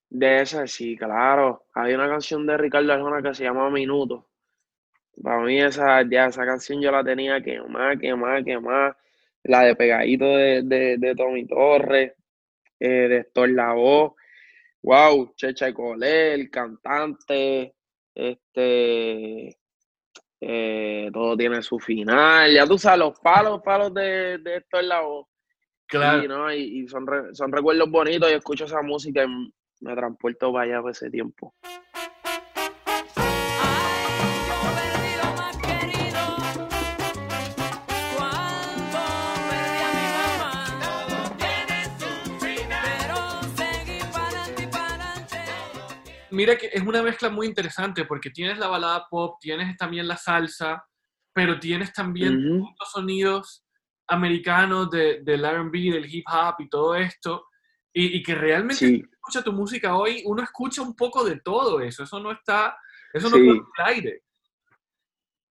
De 0.08 0.42
esa, 0.42 0.68
sí, 0.68 0.96
claro. 0.96 1.64
Hay 1.74 1.94
una 1.94 2.08
canción 2.08 2.46
de 2.46 2.56
Ricardo 2.56 2.92
Arjona 2.92 3.20
que 3.20 3.34
se 3.34 3.42
llama 3.42 3.68
Minuto 3.70 4.28
para 5.22 5.40
mí 5.40 5.60
esa, 5.60 6.02
ya 6.08 6.26
esa 6.26 6.44
canción 6.44 6.80
yo 6.80 6.90
la 6.90 7.04
tenía 7.04 7.40
que 7.42 7.60
más, 7.60 7.98
que 7.98 8.14
más, 8.14 8.44
que 8.44 8.58
más. 8.58 8.96
La 9.42 9.62
de 9.62 9.76
Pegadito 9.76 10.24
de, 10.24 10.62
de, 10.98 11.14
Tommy 11.14 11.46
Torres, 11.46 12.12
eh, 12.80 12.88
de 12.88 13.16
Héctor 13.18 13.50
Lavoe. 13.50 14.14
Wow, 14.82 15.34
Checha 15.36 15.72
Colé, 15.72 16.34
el 16.34 16.50
cantante. 16.50 17.74
Este. 18.14 19.58
Eh, 20.40 21.10
todo 21.12 21.36
tiene 21.36 21.62
su 21.62 21.78
final. 21.78 22.52
Ya 22.52 22.66
tú 22.66 22.78
sabes, 22.78 23.00
los 23.00 23.20
palos, 23.20 23.62
palos 23.62 23.92
de, 23.94 24.38
de 24.38 24.56
Héctor 24.56 24.84
Lavoe. 24.84 25.26
Claro. 25.86 26.52
Y, 26.52 26.88
son, 26.88 27.06
son 27.32 27.52
recuerdos 27.52 27.90
bonitos. 27.90 28.30
y 28.30 28.34
escucho 28.34 28.64
esa 28.64 28.82
música 28.82 29.24
y 29.24 29.52
me 29.80 29.94
transporto 29.94 30.52
para 30.52 30.64
allá 30.64 30.82
por 30.82 30.90
ese 30.90 31.10
tiempo. 31.10 31.54
Mira 46.34 46.56
que 46.56 46.70
es 46.72 46.82
una 46.82 47.02
mezcla 47.02 47.30
muy 47.30 47.46
interesante 47.46 48.04
porque 48.04 48.30
tienes 48.30 48.58
la 48.58 48.68
balada 48.68 49.06
pop, 49.08 49.38
tienes 49.40 49.76
también 49.76 50.06
la 50.06 50.16
salsa, 50.16 50.84
pero 51.32 51.58
tienes 51.58 51.92
también 51.92 52.58
los 52.58 52.90
sonidos 52.92 53.64
americanos 54.08 54.90
de, 54.90 55.20
del 55.22 55.44
RB, 55.44 55.72
del 55.92 56.14
hip 56.14 56.24
hop 56.30 56.56
y 56.58 56.68
todo 56.68 56.94
esto, 56.94 57.46
y, 57.92 58.22
que 58.22 58.34
realmente 58.34 58.74
si 58.74 59.04
escucha 59.12 59.42
tu 59.42 59.52
música 59.52 59.96
hoy, 59.96 60.22
uno 60.26 60.42
escucha 60.42 60.82
un 60.82 60.96
poco 60.96 61.24
de 61.24 61.40
todo 61.40 61.80
eso, 61.80 62.02
eso 62.02 62.18
no 62.20 62.32
está, 62.32 62.76
eso 63.12 63.30
no 63.30 63.36
está 63.36 63.50
en 63.50 63.56
el 63.56 63.94
aire. 63.94 64.22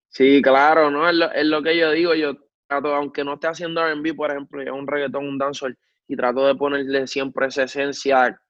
Sí, 0.09 0.41
claro, 0.41 0.89
¿no? 0.89 1.07
Es 1.07 1.15
lo, 1.15 1.31
es 1.31 1.45
lo 1.45 1.61
que 1.61 1.77
yo 1.77 1.91
digo, 1.91 2.15
yo 2.15 2.35
trato, 2.67 2.93
aunque 2.95 3.23
no 3.23 3.35
esté 3.35 3.47
haciendo 3.47 3.85
R&B, 3.85 4.15
por 4.15 4.31
ejemplo, 4.31 4.63
yo 4.63 4.73
un 4.75 4.87
reggaetón, 4.87 5.25
un 5.27 5.37
dancehall, 5.37 5.77
y 6.07 6.15
trato 6.15 6.45
de 6.45 6.55
ponerle 6.55 7.07
siempre 7.07 7.47
esa 7.47 7.63
esencia, 7.63 8.41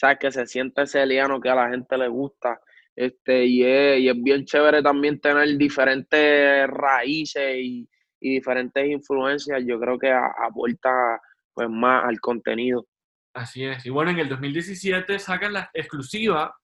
¿sabes? 0.00 0.18
Que 0.18 0.30
se 0.30 0.46
siente 0.46 0.82
ese 0.82 1.04
liano 1.04 1.40
que 1.40 1.48
a 1.50 1.54
la 1.54 1.68
gente 1.68 1.98
le 1.98 2.08
gusta, 2.08 2.60
este, 2.94 3.44
y 3.44 3.62
es, 3.64 4.00
y 4.00 4.08
es 4.08 4.22
bien 4.22 4.44
chévere 4.44 4.82
también 4.82 5.20
tener 5.20 5.56
diferentes 5.56 6.66
raíces 6.68 7.56
y, 7.56 7.88
y 8.20 8.34
diferentes 8.34 8.86
influencias, 8.86 9.62
yo 9.66 9.78
creo 9.78 9.98
que 9.98 10.10
aporta 10.10 11.20
pues 11.54 11.68
más 11.68 12.04
al 12.04 12.20
contenido. 12.20 12.86
Así 13.34 13.64
es. 13.64 13.84
Y 13.86 13.90
bueno, 13.90 14.10
en 14.10 14.18
el 14.18 14.28
2017 14.28 15.18
sacan 15.18 15.52
la 15.52 15.70
exclusiva 15.72 16.56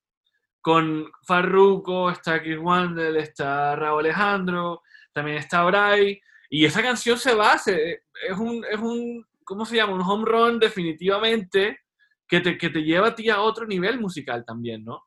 con 0.61 1.07
Farruko, 1.27 2.11
está 2.11 2.41
Chris 2.41 2.59
Wandel, 2.59 3.17
está 3.17 3.77
Raúl 3.77 4.01
Alejandro, 4.01 4.83
también 5.13 5.39
está 5.39 5.63
Bray. 5.65 6.21
Y 6.51 6.65
esa 6.65 6.83
canción 6.83 7.19
se 7.19 7.35
va, 7.35 7.55
es 7.55 8.39
un, 8.39 8.65
es 8.71 8.79
un, 8.79 9.27
¿cómo 9.45 9.65
se 9.67 9.77
llama? 9.77 9.95
Un 9.95 10.01
home 10.01 10.25
run 10.25 10.59
definitivamente 10.59 11.84
que 12.29 12.41
te, 12.41 12.59
que 12.59 12.71
te 12.71 12.83
lleva 12.83 13.09
a 13.09 13.15
ti 13.15 13.31
a 13.31 13.41
otro 13.41 13.67
nivel 13.67 14.01
musical 14.01 14.45
también, 14.45 14.85
¿no? 14.85 15.03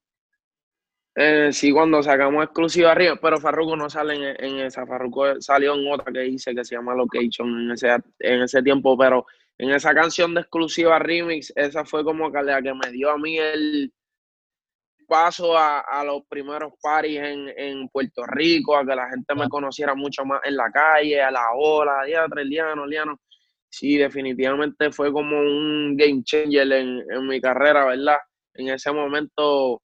Eh, 1.19 1.51
sí, 1.51 1.71
cuando 1.71 2.03
sacamos 2.03 2.43
exclusiva 2.43 2.91
arriba, 2.91 3.17
pero 3.19 3.39
Farruko 3.39 3.75
no 3.75 3.89
sale 3.89 4.35
en, 4.37 4.59
esa, 4.59 4.85
Farruko 4.85 5.41
salió 5.41 5.73
en 5.73 5.91
otra 5.91 6.13
que 6.13 6.27
hice 6.27 6.53
que 6.53 6.63
se 6.63 6.75
llama 6.75 6.93
Location 6.93 7.61
en 7.61 7.71
ese, 7.71 7.89
en 8.19 8.43
ese 8.43 8.61
tiempo, 8.61 8.95
pero 8.95 9.25
en 9.57 9.71
esa 9.71 9.95
canción 9.95 10.35
de 10.35 10.41
exclusiva 10.41 10.99
remix, 10.99 11.51
esa 11.55 11.83
fue 11.85 12.03
como 12.03 12.31
que 12.31 12.43
la 12.43 12.61
que 12.61 12.71
me 12.71 12.91
dio 12.91 13.09
a 13.09 13.17
mí 13.17 13.39
el 13.39 13.91
paso 15.07 15.57
a, 15.57 16.03
los 16.03 16.21
primeros 16.27 16.73
parties 16.81 17.23
en, 17.23 17.51
en, 17.57 17.89
Puerto 17.89 18.23
Rico, 18.27 18.77
a 18.77 18.85
que 18.85 18.95
la 18.95 19.09
gente 19.09 19.33
me 19.33 19.49
conociera 19.49 19.95
mucho 19.95 20.23
más 20.23 20.41
en 20.43 20.55
la 20.55 20.69
calle, 20.69 21.21
a 21.21 21.31
la 21.31 21.53
ola, 21.55 22.03
Liano, 22.43 22.85
Liano. 22.85 23.19
Sí, 23.69 23.97
definitivamente 23.97 24.91
fue 24.91 25.11
como 25.11 25.39
un 25.39 25.95
game 25.97 26.23
changer 26.23 26.71
en, 26.71 27.03
en 27.11 27.27
mi 27.27 27.39
carrera, 27.41 27.85
¿verdad? 27.85 28.17
En 28.53 28.69
ese 28.69 28.91
momento 28.91 29.81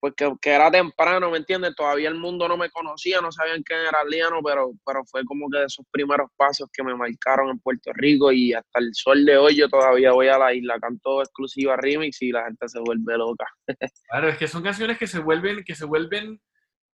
pues 0.00 0.14
que, 0.14 0.50
era 0.50 0.70
temprano, 0.70 1.30
¿me 1.30 1.38
entiendes? 1.38 1.74
Todavía 1.74 2.08
el 2.08 2.14
mundo 2.14 2.46
no 2.46 2.56
me 2.56 2.70
conocía, 2.70 3.20
no 3.20 3.32
sabían 3.32 3.62
quién 3.62 3.80
era 3.80 4.04
Liano, 4.04 4.40
pero, 4.44 4.70
pero 4.86 5.04
fue 5.04 5.24
como 5.24 5.48
que 5.50 5.58
de 5.58 5.64
esos 5.64 5.84
primeros 5.90 6.30
pasos 6.36 6.68
que 6.72 6.84
me 6.84 6.94
marcaron 6.94 7.50
en 7.50 7.58
Puerto 7.58 7.90
Rico 7.94 8.30
y 8.30 8.52
hasta 8.52 8.78
el 8.78 8.90
sol 8.94 9.24
de 9.24 9.36
hoy 9.36 9.56
yo 9.56 9.68
todavía 9.68 10.12
voy 10.12 10.28
a 10.28 10.38
la 10.38 10.54
isla, 10.54 10.78
canto 10.78 11.20
exclusiva 11.20 11.76
remix 11.76 12.22
y 12.22 12.30
la 12.30 12.44
gente 12.44 12.68
se 12.68 12.80
vuelve 12.80 13.16
loca. 13.18 13.46
Claro, 14.10 14.28
es 14.28 14.38
que 14.38 14.48
son 14.48 14.62
canciones 14.62 14.98
que 14.98 15.06
se 15.06 15.18
vuelven, 15.18 15.62
que 15.64 15.74
se 15.74 15.84
vuelven 15.84 16.40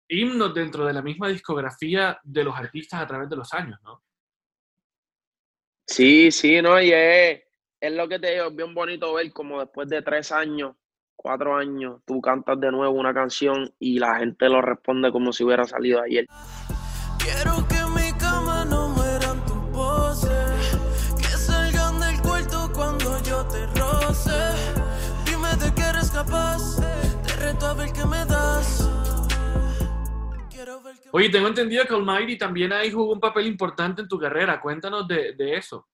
himnos 0.08 0.54
dentro 0.54 0.84
de 0.84 0.92
la 0.92 1.02
misma 1.02 1.28
discografía 1.28 2.18
de 2.22 2.44
los 2.44 2.56
artistas 2.56 3.00
a 3.00 3.06
través 3.06 3.28
de 3.28 3.36
los 3.36 3.52
años, 3.52 3.78
¿no? 3.82 4.02
Sí, 5.86 6.30
sí, 6.30 6.62
no, 6.62 6.80
y 6.80 6.92
es, 6.92 7.42
es 7.80 7.92
lo 7.92 8.08
que 8.08 8.18
te 8.18 8.32
digo, 8.32 8.46
es 8.46 8.56
bien 8.56 8.74
bonito 8.74 9.14
ver 9.14 9.32
como 9.32 9.60
después 9.60 9.88
de 9.88 10.02
tres 10.02 10.32
años 10.32 10.74
cuatro 11.24 11.56
años, 11.56 12.02
tú 12.04 12.20
cantas 12.20 12.60
de 12.60 12.70
nuevo 12.70 12.94
una 12.94 13.14
canción 13.14 13.72
y 13.78 13.98
la 13.98 14.16
gente 14.16 14.46
lo 14.46 14.60
responde 14.60 15.10
como 15.10 15.32
si 15.32 15.42
hubiera 15.42 15.64
salido 15.64 16.02
ayer. 16.02 16.26
Quiero 17.18 17.66
que 17.66 17.73
Oye, 31.12 31.28
tengo 31.28 31.48
entendido 31.48 31.84
que 31.84 31.94
Almighty 31.94 32.36
también 32.36 32.72
ahí 32.72 32.90
jugó 32.90 33.12
un 33.12 33.20
papel 33.20 33.46
importante 33.46 34.02
en 34.02 34.08
tu 34.08 34.18
carrera. 34.18 34.60
Cuéntanos 34.60 35.06
de, 35.06 35.34
de 35.34 35.54
eso. 35.54 35.86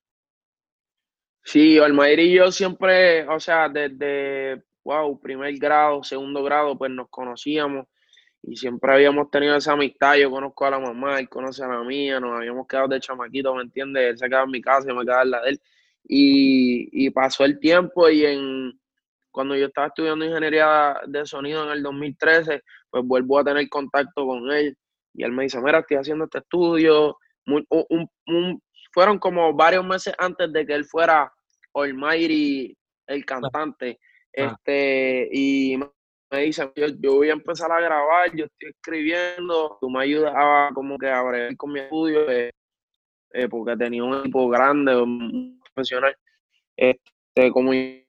Sí, 1.42 1.78
Almighty 1.78 2.22
y 2.22 2.34
yo 2.34 2.52
siempre, 2.52 3.26
o 3.28 3.40
sea, 3.40 3.68
desde 3.68 4.62
wow, 4.84 5.20
primer 5.20 5.54
grado, 5.58 6.02
segundo 6.02 6.42
grado, 6.42 6.76
pues 6.76 6.90
nos 6.90 7.08
conocíamos 7.08 7.86
y 8.42 8.56
siempre 8.56 8.92
habíamos 8.92 9.30
tenido 9.30 9.56
esa 9.56 9.72
amistad. 9.72 10.16
Yo 10.16 10.30
conozco 10.30 10.66
a 10.66 10.70
la 10.70 10.78
mamá, 10.78 11.18
él 11.18 11.28
conoce 11.28 11.62
a 11.64 11.68
la 11.68 11.82
mía, 11.82 12.20
nos 12.20 12.36
habíamos 12.36 12.66
quedado 12.66 12.88
de 12.88 13.00
chamaquito, 13.00 13.54
¿me 13.54 13.62
entiendes? 13.62 14.10
Él 14.10 14.18
se 14.18 14.26
quedaba 14.26 14.44
en 14.44 14.50
mi 14.50 14.60
casa, 14.60 14.90
y 14.90 14.94
me 14.94 15.02
quedaba 15.04 15.22
en 15.22 15.30
la 15.30 15.40
de 15.42 15.50
él. 15.50 15.60
Y, 16.04 17.10
pasó 17.10 17.44
el 17.44 17.58
tiempo 17.60 18.08
y 18.08 18.24
en, 18.24 18.80
cuando 19.30 19.54
yo 19.56 19.66
estaba 19.66 19.88
estudiando 19.88 20.24
ingeniería 20.24 20.96
de 21.06 21.26
sonido 21.26 21.64
en 21.64 21.70
el 21.72 21.82
2013, 21.82 22.62
pues 22.90 23.04
vuelvo 23.04 23.38
a 23.38 23.44
tener 23.44 23.68
contacto 23.68 24.26
con 24.26 24.50
él 24.52 24.76
y 25.14 25.24
él 25.24 25.32
me 25.32 25.44
dice, 25.44 25.60
mira, 25.60 25.80
estoy 25.80 25.96
haciendo 25.98 26.24
este 26.24 26.38
estudio. 26.38 27.16
fueron 28.92 29.18
como 29.18 29.52
varios 29.54 29.84
meses 29.84 30.14
antes 30.18 30.52
de 30.52 30.66
que 30.66 30.74
él 30.74 30.84
fuera 30.84 31.32
Almighty, 31.74 32.76
el 33.06 33.24
cantante. 33.24 33.98
Ah. 34.36 34.56
Este, 34.66 35.28
y 35.32 35.76
me 36.30 36.40
dice, 36.42 36.70
yo, 36.76 37.16
voy 37.16 37.30
a 37.30 37.32
empezar 37.32 37.70
a 37.72 37.80
grabar, 37.80 38.34
yo 38.34 38.44
estoy 38.44 38.70
escribiendo, 38.70 39.76
tú 39.80 39.90
me 39.90 40.04
ayudabas 40.04 40.72
como 40.74 40.96
que 40.96 41.08
a 41.08 41.18
abrir 41.18 41.56
con 41.56 41.72
mi 41.72 41.80
estudio, 41.80 42.30
eh, 42.30 42.52
eh, 43.32 43.48
porque 43.48 43.76
tenía 43.76 44.04
un 44.04 44.20
equipo 44.20 44.48
grande, 44.48 44.96
un 44.96 45.60
profesional, 45.60 46.16
este, 46.76 47.50
como 47.52 47.72
es 47.72 48.04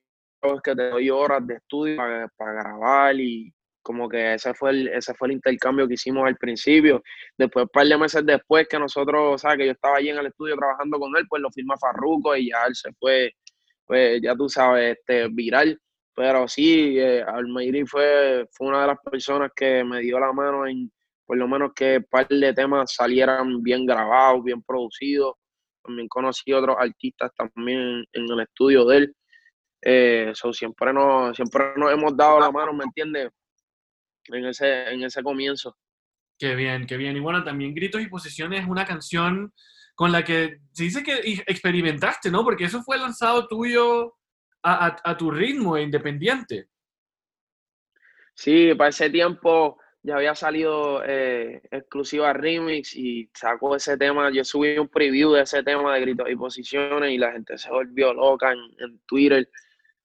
que 0.62 0.74
te 0.74 0.90
doy 0.90 1.10
horas 1.10 1.46
de 1.46 1.54
estudio 1.54 1.96
para, 1.96 2.52
grabar 2.52 3.14
y 3.16 3.52
como 3.82 4.08
que 4.08 4.34
ese 4.34 4.54
fue 4.54 4.70
el, 4.70 4.88
ese 4.88 5.14
fue 5.14 5.28
el 5.28 5.34
intercambio 5.34 5.86
que 5.88 5.94
hicimos 5.94 6.26
al 6.26 6.36
principio. 6.36 7.02
Después, 7.36 7.64
un 7.64 7.68
par 7.68 7.86
de 7.86 7.98
meses 7.98 8.24
después 8.24 8.66
que 8.68 8.78
nosotros, 8.78 9.34
o 9.34 9.38
sea, 9.38 9.56
que 9.56 9.66
yo 9.66 9.72
estaba 9.72 9.96
allí 9.98 10.10
en 10.10 10.18
el 10.18 10.26
estudio 10.26 10.56
trabajando 10.56 10.98
con 10.98 11.16
él, 11.16 11.26
pues 11.28 11.42
lo 11.42 11.50
firma 11.50 11.76
Farruco 11.78 12.36
y 12.36 12.50
ya 12.50 12.64
él 12.66 12.74
se 12.74 12.92
fue, 12.94 13.32
pues 13.86 14.20
ya 14.22 14.34
tú 14.36 14.48
sabes, 14.48 14.96
este, 14.98 15.28
viral. 15.28 15.78
Pero 16.14 16.46
sí, 16.46 16.96
eh, 16.98 17.24
fue, 17.86 18.46
fue 18.52 18.68
una 18.68 18.82
de 18.82 18.86
las 18.88 18.98
personas 19.00 19.50
que 19.56 19.82
me 19.84 20.00
dio 20.00 20.20
la 20.20 20.32
mano 20.32 20.66
en, 20.66 20.92
por 21.26 21.36
lo 21.38 21.48
menos 21.48 21.72
que 21.74 21.96
un 21.98 22.04
par 22.04 22.28
de 22.28 22.52
temas 22.52 22.94
salieran 22.94 23.62
bien 23.62 23.86
grabados, 23.86 24.44
bien 24.44 24.62
producidos. 24.62 25.34
También 25.82 26.08
conocí 26.08 26.52
otros 26.52 26.76
artistas 26.78 27.30
también 27.34 28.04
en 28.12 28.30
el 28.30 28.40
estudio 28.40 28.84
de 28.84 28.96
él. 28.98 29.16
Eh, 29.84 30.32
siempre, 30.52 30.92
nos, 30.92 31.34
siempre 31.34 31.72
nos 31.76 31.92
hemos 31.92 32.16
dado 32.16 32.38
la 32.38 32.50
mano, 32.50 32.72
¿me 32.72 32.84
entiendes? 32.84 33.30
En 34.28 34.46
ese, 34.46 34.92
en 34.92 35.02
ese 35.02 35.22
comienzo. 35.22 35.76
Qué 36.38 36.54
bien, 36.54 36.86
qué 36.86 36.96
bien. 36.96 37.16
Y 37.16 37.20
bueno, 37.20 37.44
también 37.44 37.74
Gritos 37.74 38.02
y 38.02 38.08
Posiciones 38.08 38.62
es 38.62 38.68
una 38.68 38.84
canción 38.84 39.52
con 39.94 40.10
la 40.10 40.24
que 40.24 40.58
se 40.72 40.84
dice 40.84 41.02
que 41.02 41.42
experimentaste, 41.46 42.30
¿no? 42.30 42.44
Porque 42.44 42.64
eso 42.64 42.82
fue 42.82 42.98
lanzado 42.98 43.46
tuyo 43.46 44.14
a, 44.62 45.16
tu 45.16 45.30
ritmo 45.30 45.76
e 45.76 45.82
independiente. 45.82 46.68
Sí, 48.34 48.74
para 48.74 48.90
ese 48.90 49.10
tiempo 49.10 49.78
ya 50.02 50.16
había 50.16 50.34
salido 50.34 51.02
eh, 51.04 51.62
exclusiva 51.70 52.32
remix 52.32 52.96
y 52.96 53.30
sacó 53.34 53.76
ese 53.76 53.96
tema. 53.96 54.30
Yo 54.30 54.44
subí 54.44 54.78
un 54.78 54.88
preview 54.88 55.32
de 55.32 55.42
ese 55.42 55.62
tema 55.62 55.94
de 55.94 56.00
gritos 56.00 56.30
y 56.30 56.36
posiciones 56.36 57.12
y 57.12 57.18
la 57.18 57.32
gente 57.32 57.58
se 57.58 57.70
volvió 57.70 58.12
loca 58.12 58.52
en, 58.52 59.00
Twitter. 59.06 59.48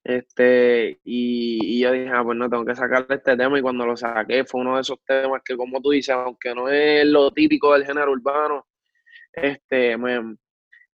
Este, 0.08 1.02
y, 1.04 1.82
yo 1.82 1.92
dije, 1.92 2.10
ah, 2.14 2.24
pues 2.24 2.38
no, 2.38 2.50
tengo 2.50 2.64
que 2.64 2.76
sacarle 2.76 3.16
este 3.16 3.36
tema. 3.36 3.60
Y 3.60 3.62
cuando 3.62 3.86
lo 3.86 3.98
saqué, 3.98 4.46
fue 4.46 4.62
uno 4.62 4.76
de 4.76 4.82
esos 4.82 5.00
temas 5.06 5.42
que, 5.44 5.58
como 5.58 5.82
tú 5.82 5.90
dices, 5.92 6.16
aunque 6.16 6.56
no 6.56 6.70
es 6.70 7.06
lo 7.06 7.30
típico 7.32 7.74
del 7.74 7.86
género 7.86 8.14
urbano, 8.14 8.66
este, 9.34 9.98
me, 9.98 10.38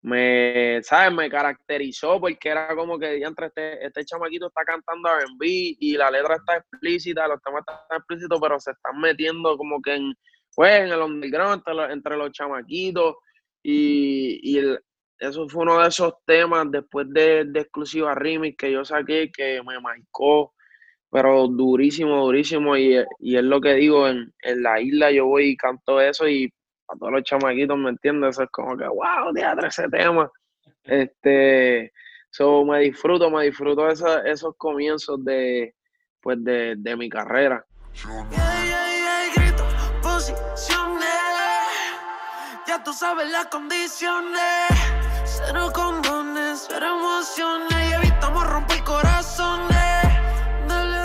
me, 0.01 0.83
¿sabes? 0.83 1.13
Me 1.15 1.29
caracterizó 1.29 2.19
porque 2.21 2.49
era 2.49 2.75
como 2.75 2.99
que 2.99 3.23
entre 3.23 3.49
este, 3.49 3.85
este 3.87 4.05
chamaquito 4.07 4.47
está 4.47 4.65
cantando 4.65 5.11
R&B 5.11 5.47
y 5.79 5.93
la 5.99 6.11
letra 6.11 6.37
está 6.37 6.57
explícita, 6.57 7.29
los 7.29 7.43
temas 7.43 7.61
están 7.69 7.99
explícitos, 7.99 8.41
pero 8.41 8.59
se 8.61 8.71
están 8.71 8.99
metiendo 8.99 9.59
como 9.59 9.83
que 9.83 9.95
en, 9.95 10.15
pues, 10.55 10.81
en 10.81 10.89
el 10.91 11.03
underground 11.03 11.57
entre 11.59 11.75
los, 11.75 11.91
entre 11.91 12.17
los 12.17 12.33
chamaquitos 12.33 13.17
y, 13.63 14.41
y 14.59 14.77
eso 15.23 15.49
fue 15.49 15.63
uno 15.63 15.81
de 15.81 15.89
esos 15.89 16.15
temas 16.27 16.67
después 16.71 17.07
de, 17.11 17.45
de 17.45 17.61
exclusiva 17.61 18.15
remix 18.15 18.57
que 18.57 18.73
yo 18.73 18.85
saqué 18.85 19.31
que 19.31 19.63
me 19.65 19.79
marcó, 19.81 20.53
pero 21.11 21.47
durísimo, 21.47 22.25
durísimo 22.25 22.77
y, 22.77 22.97
y 23.21 23.37
es 23.37 23.45
lo 23.45 23.61
que 23.61 23.75
digo, 23.75 24.09
en, 24.09 24.33
en 24.43 24.63
la 24.63 24.81
isla 24.81 25.13
yo 25.13 25.27
voy 25.27 25.51
y 25.51 25.57
canto 25.57 26.01
eso 26.01 26.29
y 26.29 26.53
a 26.89 26.97
todos 26.99 27.13
los 27.13 27.23
chamaquitos, 27.23 27.79
¿me 27.79 27.91
entiendes? 27.91 28.39
es 28.41 28.49
como 28.51 28.77
que, 28.77 28.87
wow, 28.87 29.33
teatro 29.33 29.69
ese 29.69 29.89
tema. 29.89 30.29
Este, 30.83 31.93
so, 32.31 32.65
me 32.65 32.81
disfruto, 32.81 33.31
me 33.31 33.45
disfruto 33.45 33.89
esos, 33.89 34.25
esos 34.25 34.57
comienzos 34.57 35.25
de, 35.25 35.73
pues, 36.21 36.43
de, 36.43 36.75
de 36.77 36.97
mi 36.97 37.09
carrera. 37.09 37.65
ya 42.67 42.83
tú 42.83 42.93
sabes 42.93 43.31
las 43.31 43.47
condiciones. 43.47 44.82
Cero 45.53 45.71
condones, 45.75 46.67
cero 46.71 46.87
emociones. 46.99 47.91
Y 47.91 47.93
evitamos 47.93 48.47
romper 48.49 48.83
corazones. 48.85 49.77
Dale. 50.67 51.03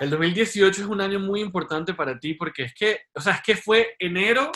El 0.00 0.10
2018 0.10 0.82
es 0.82 0.86
un 0.88 1.00
año 1.00 1.20
muy 1.20 1.40
importante 1.40 1.94
para 1.94 2.18
ti 2.18 2.34
porque 2.34 2.64
es 2.64 2.74
que, 2.74 3.02
o 3.14 3.20
sea, 3.20 3.34
es 3.34 3.42
que 3.42 3.56
fue 3.56 3.94
enero 4.00 4.50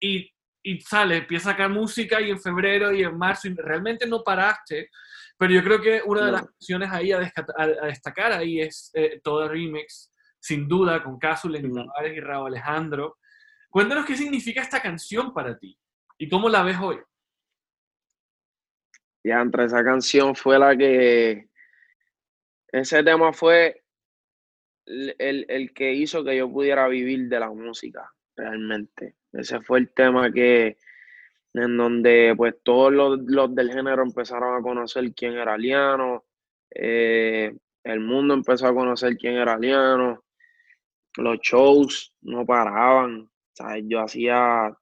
y, 0.00 0.30
y 0.62 0.80
sale, 0.80 1.16
empieza 1.18 1.50
a 1.50 1.52
sacar 1.52 1.70
música 1.70 2.20
y 2.20 2.30
en 2.30 2.40
febrero 2.40 2.92
y 2.92 3.02
en 3.02 3.18
marzo 3.18 3.48
y 3.48 3.54
realmente 3.54 4.06
no 4.06 4.22
paraste. 4.22 4.90
Pero 5.36 5.52
yo 5.52 5.62
creo 5.64 5.80
que 5.80 6.00
una 6.06 6.24
de 6.26 6.32
las 6.32 6.42
canciones 6.46 6.90
ahí 6.92 7.10
a, 7.12 7.18
a- 7.18 7.62
a 7.62 7.86
destacar 7.86 8.30
ahí 8.32 8.60
es 8.60 8.90
eh, 8.94 9.20
todo 9.24 9.48
remix, 9.48 10.12
sin 10.38 10.68
duda, 10.68 11.02
con 11.02 11.18
Casu, 11.18 11.48
Lenny. 11.48 11.72
Tavares 11.74 12.16
y 12.16 12.20
Raúl 12.20 12.46
Alejandro. 12.46 13.18
Cuéntanos 13.68 14.06
qué 14.06 14.16
significa 14.16 14.62
esta 14.62 14.80
canción 14.80 15.34
para 15.34 15.58
ti 15.58 15.76
y 16.16 16.28
cómo 16.28 16.48
la 16.48 16.62
ves 16.62 16.78
hoy. 16.80 16.98
Ya 19.24 19.40
entre 19.40 19.64
esa 19.64 19.84
canción 19.84 20.34
fue 20.34 20.58
la 20.58 20.76
que. 20.76 21.48
Ese 22.72 23.02
tema 23.04 23.32
fue 23.34 23.82
el, 24.86 25.46
el- 25.48 25.72
que 25.74 25.92
hizo 25.92 26.24
que 26.24 26.36
yo 26.36 26.50
pudiera 26.50 26.88
vivir 26.88 27.28
de 27.28 27.40
la 27.40 27.50
música, 27.50 28.10
realmente. 28.36 29.16
Ese 29.32 29.60
fue 29.60 29.80
el 29.80 29.90
tema 29.92 30.32
que. 30.32 30.76
En 31.54 31.76
donde, 31.78 32.34
pues, 32.36 32.56
todos 32.62 32.92
los, 32.92 33.20
los 33.26 33.54
del 33.54 33.72
género 33.72 34.02
empezaron 34.02 34.56
a 34.58 34.62
conocer 34.62 35.12
quién 35.14 35.34
era 35.34 35.56
Liano. 35.58 36.24
eh, 36.74 37.56
el 37.84 38.00
mundo 38.00 38.34
empezó 38.34 38.66
a 38.68 38.74
conocer 38.74 39.16
quién 39.16 39.34
era 39.36 39.58
Liano. 39.58 40.24
Los 41.18 41.38
shows 41.40 42.14
no 42.22 42.46
paraban. 42.46 43.30
Yo 43.84 44.00
hacía 44.00 44.76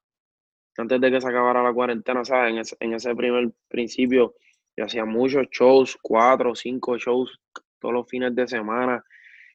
antes 0.82 1.00
de 1.00 1.10
que 1.10 1.20
se 1.20 1.28
acabara 1.28 1.62
la 1.62 1.72
cuarentena, 1.72 2.24
¿sabes? 2.24 2.52
En 2.52 2.58
ese, 2.58 2.76
en 2.80 2.94
ese 2.94 3.14
primer 3.14 3.50
principio, 3.68 4.34
yo 4.76 4.84
hacía 4.84 5.04
muchos 5.04 5.46
shows, 5.50 5.96
cuatro 6.02 6.52
o 6.52 6.54
cinco 6.54 6.98
shows 6.98 7.40
todos 7.78 7.94
los 7.94 8.08
fines 8.08 8.34
de 8.34 8.46
semana. 8.46 9.02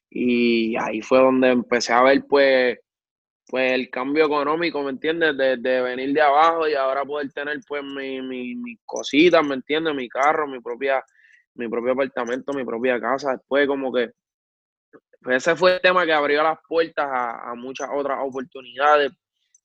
Y 0.10 0.76
ahí 0.78 1.02
fue 1.02 1.20
donde 1.20 1.50
empecé 1.50 1.94
a 1.94 2.04
ver, 2.04 2.26
pues, 2.28 2.80
pues 3.48 3.72
el 3.74 3.90
cambio 3.90 4.26
económico, 4.26 4.82
¿me 4.84 4.92
entiendes? 4.92 5.38
De, 5.38 5.82
venir 5.82 6.14
de 6.14 6.22
abajo 6.22 6.68
y 6.68 6.74
ahora 6.74 7.06
poder 7.06 7.32
tener, 7.32 7.60
pues, 7.68 7.84
mi, 7.84 8.22
mi, 8.22 8.56
mis 8.56 8.80
cositas, 8.86 9.46
¿me 9.46 9.56
entiendes? 9.56 9.94
Mi 9.96 10.10
carro, 10.10 10.48
mi 10.48 10.60
propia, 10.60 11.04
mi 11.56 11.68
propio 11.70 11.94
apartamento, 11.94 12.54
mi 12.54 12.66
propia 12.66 13.00
casa. 13.00 13.34
Después, 13.34 13.68
como 13.68 13.94
que, 13.94 14.12
pues 15.22 15.38
ese 15.38 15.56
fue 15.56 15.76
el 15.76 15.82
tema 15.82 16.06
que 16.06 16.14
abrió 16.14 16.42
las 16.42 16.58
puertas 16.68 17.08
a 17.08 17.54
muchas 17.56 17.90
otras 17.94 18.18
oportunidades. 18.22 19.12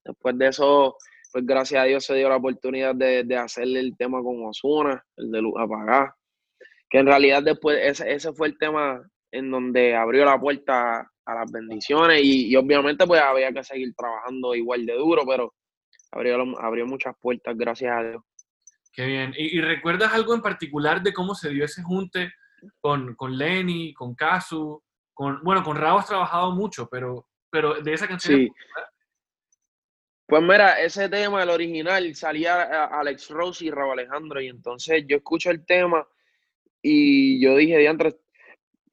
Después 0.03 0.37
de 0.37 0.47
eso, 0.47 0.95
pues 1.31 1.45
gracias 1.45 1.81
a 1.81 1.85
Dios 1.85 2.05
se 2.05 2.15
dio 2.15 2.29
la 2.29 2.37
oportunidad 2.37 2.95
de, 2.95 3.23
de 3.23 3.37
hacerle 3.37 3.79
el 3.79 3.95
tema 3.97 4.21
con 4.21 4.45
Osuna, 4.45 5.03
el 5.17 5.31
de 5.31 5.41
Luz 5.41 5.53
Apagada, 5.57 6.15
que 6.89 6.99
en 6.99 7.05
realidad 7.07 7.43
después 7.43 7.77
ese, 7.81 8.11
ese 8.11 8.33
fue 8.33 8.47
el 8.47 8.57
tema 8.57 9.01
en 9.31 9.51
donde 9.51 9.95
abrió 9.95 10.25
la 10.25 10.39
puerta 10.39 10.99
a 11.25 11.35
las 11.35 11.51
bendiciones 11.51 12.23
y, 12.23 12.47
y 12.47 12.55
obviamente 12.55 13.05
pues 13.05 13.21
había 13.21 13.51
que 13.51 13.63
seguir 13.63 13.93
trabajando 13.95 14.55
igual 14.55 14.85
de 14.85 14.93
duro, 14.93 15.23
pero 15.27 15.53
abrió, 16.11 16.37
abrió 16.59 16.85
muchas 16.85 17.13
puertas, 17.19 17.57
gracias 17.57 17.93
a 17.93 18.03
Dios. 18.03 18.23
Qué 18.93 19.05
bien. 19.05 19.33
¿Y, 19.37 19.57
y 19.57 19.61
recuerdas 19.61 20.13
algo 20.13 20.33
en 20.33 20.41
particular 20.41 21.03
de 21.03 21.13
cómo 21.13 21.35
se 21.35 21.49
dio 21.49 21.65
ese 21.65 21.83
junte 21.83 22.31
con, 22.79 23.15
con 23.15 23.37
Lenny, 23.37 23.93
con 23.93 24.15
Casu? 24.15 24.81
Con, 25.13 25.43
bueno, 25.43 25.63
con 25.63 25.75
Raúl 25.75 25.99
has 25.99 26.07
trabajado 26.07 26.51
mucho, 26.51 26.87
pero, 26.89 27.27
pero 27.51 27.75
de 27.81 27.93
esa 27.93 28.07
canción. 28.07 28.39
Sí. 28.39 28.51
Pues 30.27 30.41
mira, 30.43 30.81
ese 30.81 31.07
tema, 31.09 31.43
el 31.43 31.49
original, 31.49 32.13
salía 32.15 32.85
Alex 32.85 33.29
Rose 33.29 33.65
y 33.65 33.71
Raúl 33.71 33.93
Alejandro, 33.99 34.41
y 34.41 34.47
entonces 34.49 35.05
yo 35.07 35.17
escucho 35.17 35.49
el 35.51 35.65
tema 35.65 36.05
y 36.81 37.41
yo 37.41 37.55
dije, 37.57 37.77
diantre, 37.79 38.15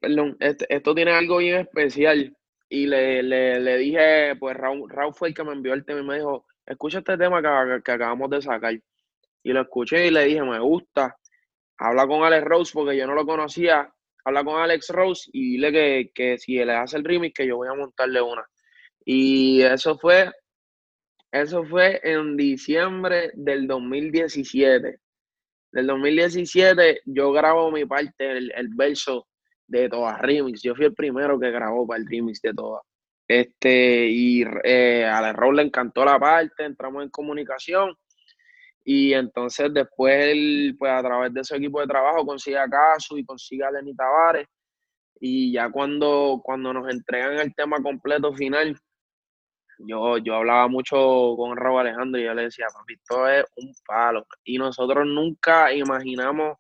perdón, 0.01 0.37
este- 0.41 0.67
esto 0.75 0.95
tiene 0.95 1.13
algo 1.13 1.39
bien 1.39 1.61
especial. 1.61 2.37
Y 2.69 2.87
le, 2.87 3.23
le, 3.23 3.61
le 3.61 3.79
dije, 3.79 4.37
pues 4.39 4.57
Raúl, 4.57 4.91
Raúl 4.91 5.15
fue 5.15 5.29
el 5.29 5.35
que 5.35 5.45
me 5.45 5.53
envió 5.53 5.75
el 5.75 5.85
tema 5.85 6.01
y 6.01 6.05
me 6.05 6.17
dijo, 6.17 6.47
escucha 6.67 6.99
este 7.01 7.19
tema 7.19 7.43
que, 7.43 7.83
que 7.85 7.93
acabamos 7.93 8.31
de 8.31 8.43
sacar. 8.43 8.75
Y 9.45 9.53
lo 9.53 9.63
escuché 9.63 10.07
y 10.09 10.11
le 10.11 10.25
dije, 10.27 10.43
me 10.43 10.59
gusta. 10.61 11.17
Habla 11.79 12.07
con 12.07 12.25
Alex 12.25 12.45
Rose 12.45 12.73
porque 12.75 12.97
yo 12.97 13.07
no 13.07 13.15
lo 13.15 13.27
conocía. 13.27 13.93
Habla 14.25 14.45
con 14.45 14.61
Alex 14.63 14.89
Rose 14.91 15.31
y 15.33 15.53
dile 15.53 15.73
que, 15.73 16.11
que 16.15 16.39
si 16.39 16.57
le 16.65 16.75
hace 16.75 16.97
el 16.99 17.05
remix, 17.05 17.35
que 17.35 17.47
yo 17.47 17.57
voy 17.57 17.69
a 17.69 17.75
montarle 17.75 18.23
una. 18.23 18.45
Y 19.05 19.63
eso 19.63 19.99
fue, 19.99 20.31
eso 21.35 21.65
fue 21.65 22.01
en 22.05 22.37
diciembre 22.37 23.33
del 23.35 23.67
2017. 23.67 25.01
Del 25.73 25.87
2017 25.89 27.01
yo 27.07 27.33
grabo 27.33 27.73
mi 27.73 27.85
parte, 27.85 28.39
el, 28.39 28.53
el 28.55 28.69
verso 28.69 29.27
de 29.67 29.89
Toda 29.89 30.17
Remix. 30.19 30.63
Yo 30.63 30.77
fui 30.77 30.85
el 30.85 30.95
primero 30.95 31.39
que 31.41 31.51
grabó 31.51 31.89
para 31.89 32.01
el 32.01 32.07
remix 32.09 32.41
de 32.41 32.55
Toda. 32.55 32.83
Este, 33.27 34.07
y 34.09 34.45
eh, 34.63 35.05
a 35.05 35.33
Rose 35.33 35.57
le 35.57 35.63
encantó 35.63 36.05
la 36.05 36.21
parte, 36.21 36.65
entramos 36.65 37.03
en 37.03 37.11
comunicación. 37.11 37.97
Y 38.85 39.13
entonces 39.15 39.75
después 39.75 40.15
él, 40.27 40.77
pues 40.79 40.93
a 40.93 41.03
través 41.03 41.35
de 41.35 41.43
su 41.43 41.57
equipo 41.57 41.81
de 41.81 41.89
trabajo, 41.89 42.25
consigue 42.25 42.59
a 42.59 42.69
Casu 42.69 43.19
y 43.19 43.25
consigue 43.25 43.65
a 43.65 43.73
Lenny 43.73 43.97
Tavares. 43.97 44.47
Y 45.19 45.53
ya 45.53 45.69
cuando, 45.69 46.41
cuando 46.45 46.73
nos 46.73 46.89
entregan 46.93 47.41
el 47.41 47.53
tema 47.57 47.83
completo 47.83 48.33
final, 48.35 48.79
yo, 49.79 50.19
yo 50.19 50.37
hablaba 50.37 50.69
mucho 50.69 51.35
con 51.37 51.57
Raúl 51.57 51.81
Alejandro 51.81 52.21
y 52.21 52.25
yo 52.25 52.35
le 52.35 52.43
decía, 52.43 52.67
papi, 52.73 52.95
esto 52.95 53.29
es 53.29 53.45
un 53.57 53.73
palo. 53.87 54.27
Y 54.45 54.59
nosotros 54.59 55.07
nunca 55.07 55.73
imaginamos 55.73 56.59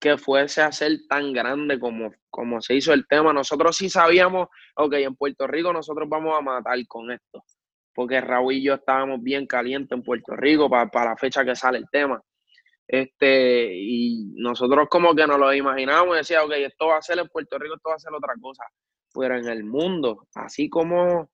que 0.00 0.18
fuese 0.18 0.62
a 0.62 0.72
ser 0.72 0.92
tan 1.08 1.32
grande 1.32 1.80
como, 1.80 2.12
como 2.30 2.60
se 2.60 2.74
hizo 2.74 2.92
el 2.92 3.06
tema. 3.06 3.32
Nosotros 3.32 3.76
sí 3.76 3.88
sabíamos, 3.88 4.48
ok, 4.76 4.92
en 4.94 5.16
Puerto 5.16 5.46
Rico 5.46 5.72
nosotros 5.72 6.08
vamos 6.08 6.36
a 6.38 6.42
matar 6.42 6.78
con 6.86 7.10
esto 7.10 7.44
porque 7.96 8.20
Raúl 8.20 8.52
y 8.52 8.62
yo 8.62 8.74
estábamos 8.74 9.22
bien 9.22 9.46
calientes 9.46 9.96
en 9.96 10.04
Puerto 10.04 10.36
Rico 10.36 10.68
para 10.68 10.90
la 10.92 11.16
fecha 11.16 11.44
que 11.44 11.56
sale 11.56 11.78
el 11.78 11.88
tema. 11.90 12.22
Este, 12.86 13.74
y 13.74 14.34
nosotros 14.36 14.86
como 14.90 15.14
que 15.14 15.26
nos 15.26 15.38
lo 15.38 15.52
imaginábamos 15.52 16.14
y 16.14 16.18
decíamos, 16.18 16.50
ok, 16.50 16.56
esto 16.58 16.88
va 16.88 16.98
a 16.98 17.02
ser 17.02 17.18
en 17.18 17.28
Puerto 17.28 17.58
Rico, 17.58 17.74
esto 17.74 17.88
va 17.88 17.94
a 17.96 17.98
ser 17.98 18.12
otra 18.12 18.34
cosa. 18.40 18.64
Pero 19.14 19.38
en 19.38 19.48
el 19.48 19.64
mundo, 19.64 20.28
así 20.34 20.68
como, 20.68 21.30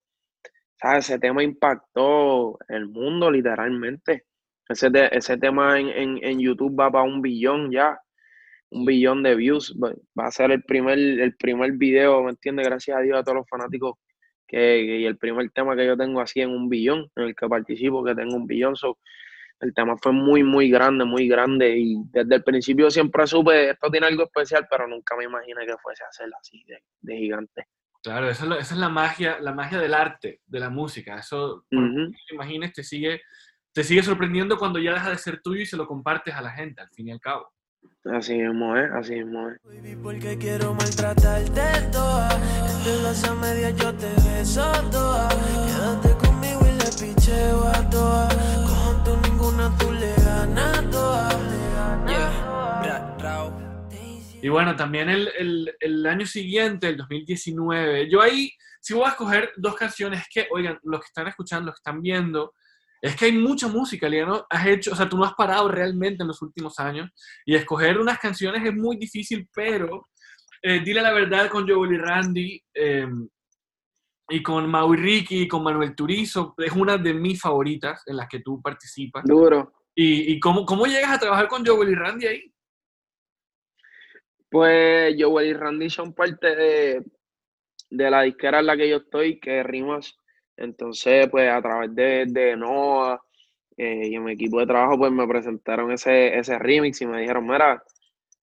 Ese 0.82 1.18
tema 1.18 1.42
impactó 1.42 2.58
el 2.68 2.88
mundo 2.88 3.30
literalmente. 3.30 4.24
Ese, 4.68 4.90
te- 4.90 5.16
ese 5.16 5.36
tema 5.38 5.78
en, 5.78 6.40
YouTube 6.40 6.78
va 6.78 6.90
para 6.90 7.04
un 7.04 7.22
billón 7.22 7.70
ya, 7.70 7.98
un 8.70 8.84
billón 8.84 9.22
de 9.22 9.34
views. 9.36 9.76
Va, 9.80 10.26
a 10.26 10.30
ser 10.32 10.50
el 10.50 10.62
primer, 10.64 10.98
el 10.98 11.36
primer 11.36 11.72
video, 11.72 12.22
¿me 12.24 12.30
entiendes? 12.30 12.66
Gracias 12.66 12.96
a 12.96 13.00
Dios 13.00 13.18
a 13.18 13.22
todos 13.22 13.36
los 13.38 13.48
fanáticos 13.48 13.94
que, 14.46 15.00
y 15.00 15.06
el 15.06 15.16
primer 15.18 15.50
tema 15.50 15.76
que 15.76 15.86
yo 15.86 15.96
tengo 15.96 16.20
así 16.20 16.40
en 16.40 16.50
un 16.50 16.68
billón, 16.68 17.10
en 17.16 17.24
el 17.24 17.36
que 17.36 17.48
participo, 17.48 18.04
que 18.04 18.14
tengo 18.14 18.34
un 18.34 18.46
billón. 18.46 18.74
So, 18.76 18.98
el 19.60 19.72
tema 19.74 19.96
fue 19.98 20.12
muy, 20.12 20.42
muy 20.42 20.68
grande, 20.68 21.04
muy 21.04 21.28
grande. 21.28 21.76
Y 21.78 21.96
desde 22.10 22.36
el 22.36 22.42
principio 22.42 22.90
siempre 22.90 23.26
supe, 23.28 23.70
esto 23.70 23.88
tiene 23.90 24.08
algo 24.08 24.24
especial, 24.24 24.66
pero 24.68 24.88
nunca 24.88 25.16
me 25.16 25.24
imaginé 25.24 25.64
que 25.64 25.76
fuese 25.78 26.02
a 26.04 26.12
ser 26.12 26.28
así 26.40 26.64
de 27.02 27.16
gigante. 27.16 27.66
Claro, 28.02 28.28
eso 28.28 28.52
es 28.54 28.60
esa 28.62 28.74
es 28.74 28.80
la 28.80 28.88
magia, 28.88 29.38
la 29.40 29.52
magia 29.52 29.78
del 29.78 29.94
arte, 29.94 30.40
de 30.44 30.60
la 30.60 30.70
música. 30.70 31.18
Eso, 31.18 31.64
más 31.70 31.90
que 32.10 32.18
te 32.28 32.34
imagines, 32.34 32.72
te 32.72 32.82
sigue, 32.82 33.20
te 33.72 33.84
sigue 33.84 34.02
sorprendiendo 34.02 34.58
cuando 34.58 34.80
ya 34.80 34.92
deja 34.92 35.10
de 35.10 35.18
ser 35.18 35.40
tuyo 35.40 35.62
y 35.62 35.66
se 35.66 35.76
lo 35.76 35.86
compartes 35.86 36.34
a 36.34 36.42
la 36.42 36.50
gente, 36.50 36.80
al 36.80 36.90
fin 36.90 37.08
y 37.08 37.12
al 37.12 37.20
cabo. 37.20 37.52
Así 38.04 38.36
mismo 38.36 38.76
es, 38.76 38.90
así 38.92 39.14
mismo 39.14 39.48
es. 39.48 39.62
Baby, 39.62 39.96
porque 40.02 40.36
quiero 40.36 40.74
maltratarte 40.74 41.88
toda. 41.92 42.28
Entre 42.68 43.02
las 43.02 43.22
a 43.22 43.34
medias 43.34 43.76
yo 43.76 43.94
te 43.94 44.08
beso 44.28 44.72
toda. 44.90 45.28
Quédate 45.28 46.26
conmigo 46.26 46.60
y 46.62 46.72
le 46.72 46.90
picheo 46.98 47.68
a 47.68 47.88
toa. 47.90 48.28
Con 48.66 49.04
tú 49.04 49.16
ninguna 49.28 49.70
tú 49.78 49.91
Y 54.42 54.48
bueno, 54.48 54.74
también 54.76 55.08
el, 55.08 55.28
el- 55.38 55.74
el 55.80 56.06
año 56.06 56.26
siguiente, 56.26 56.88
el 56.88 56.96
2019, 56.96 58.10
yo 58.10 58.20
ahí 58.20 58.50
sí 58.80 58.92
voy 58.94 59.04
a 59.04 59.10
escoger 59.10 59.52
dos 59.56 59.76
canciones 59.76 60.24
que, 60.32 60.48
oigan, 60.50 60.78
los 60.82 61.00
que 61.00 61.06
están 61.06 61.28
escuchando, 61.28 61.66
los 61.66 61.76
que 61.76 61.80
están 61.88 62.02
viendo, 62.02 62.52
es 63.00 63.16
que 63.16 63.26
hay 63.26 63.32
mucha 63.32 63.68
música, 63.68 64.08
Liano, 64.08 64.44
has 64.50 64.66
hecho, 64.66 64.92
o 64.92 64.96
sea, 64.96 65.08
tú 65.08 65.16
no 65.16 65.24
has 65.24 65.34
parado 65.34 65.68
realmente 65.68 66.22
en 66.22 66.28
los 66.28 66.42
últimos 66.42 66.78
años, 66.78 67.10
y 67.46 67.54
escoger 67.54 67.98
unas 67.98 68.18
canciones 68.18 68.64
es 68.64 68.74
muy 68.74 68.96
difícil, 68.96 69.48
pero 69.54 70.08
eh, 70.62 70.80
Dile 70.84 71.02
la 71.02 71.12
verdad 71.12 71.48
con 71.48 71.68
Joel 71.68 71.92
y 71.92 71.96
Randy, 71.98 72.62
eh, 72.74 73.08
y 74.28 74.42
con 74.42 74.70
Mau 74.70 74.94
y 74.94 74.96
Ricky, 74.96 75.42
y 75.42 75.48
con 75.48 75.62
Manuel 75.62 75.94
Turizo, 75.94 76.54
es 76.58 76.72
una 76.72 76.96
de 76.96 77.12
mis 77.12 77.40
favoritas 77.40 78.02
en 78.06 78.16
las 78.16 78.28
que 78.28 78.40
tú 78.40 78.60
participas. 78.62 79.24
Duro. 79.24 79.72
¿Y, 79.94 80.32
y 80.32 80.40
cómo, 80.40 80.64
cómo 80.64 80.86
llegas 80.86 81.10
a 81.12 81.18
trabajar 81.18 81.48
con 81.48 81.66
Joel 81.66 81.90
y 81.90 81.94
Randy 81.94 82.26
ahí? 82.26 82.52
Pues 84.52 85.16
Joel 85.18 85.48
y 85.48 85.52
Randy 85.54 85.88
son 85.88 86.12
parte 86.12 86.54
de, 86.54 87.02
de 87.88 88.10
la 88.10 88.20
disquera 88.20 88.60
en 88.60 88.66
la 88.66 88.76
que 88.76 88.86
yo 88.86 88.98
estoy, 88.98 89.40
que 89.40 89.60
es 89.60 89.66
Rimas. 89.66 90.14
Entonces, 90.58 91.26
pues 91.30 91.50
a 91.50 91.62
través 91.62 91.94
de, 91.94 92.26
de 92.28 92.54
Noah 92.54 93.18
eh, 93.78 94.08
y 94.08 94.14
en 94.14 94.24
mi 94.24 94.32
equipo 94.32 94.60
de 94.60 94.66
trabajo 94.66 94.98
pues 94.98 95.10
me 95.10 95.26
presentaron 95.26 95.90
ese, 95.90 96.38
ese 96.38 96.58
remix 96.58 97.00
y 97.00 97.06
me 97.06 97.22
dijeron, 97.22 97.46
mira, 97.46 97.82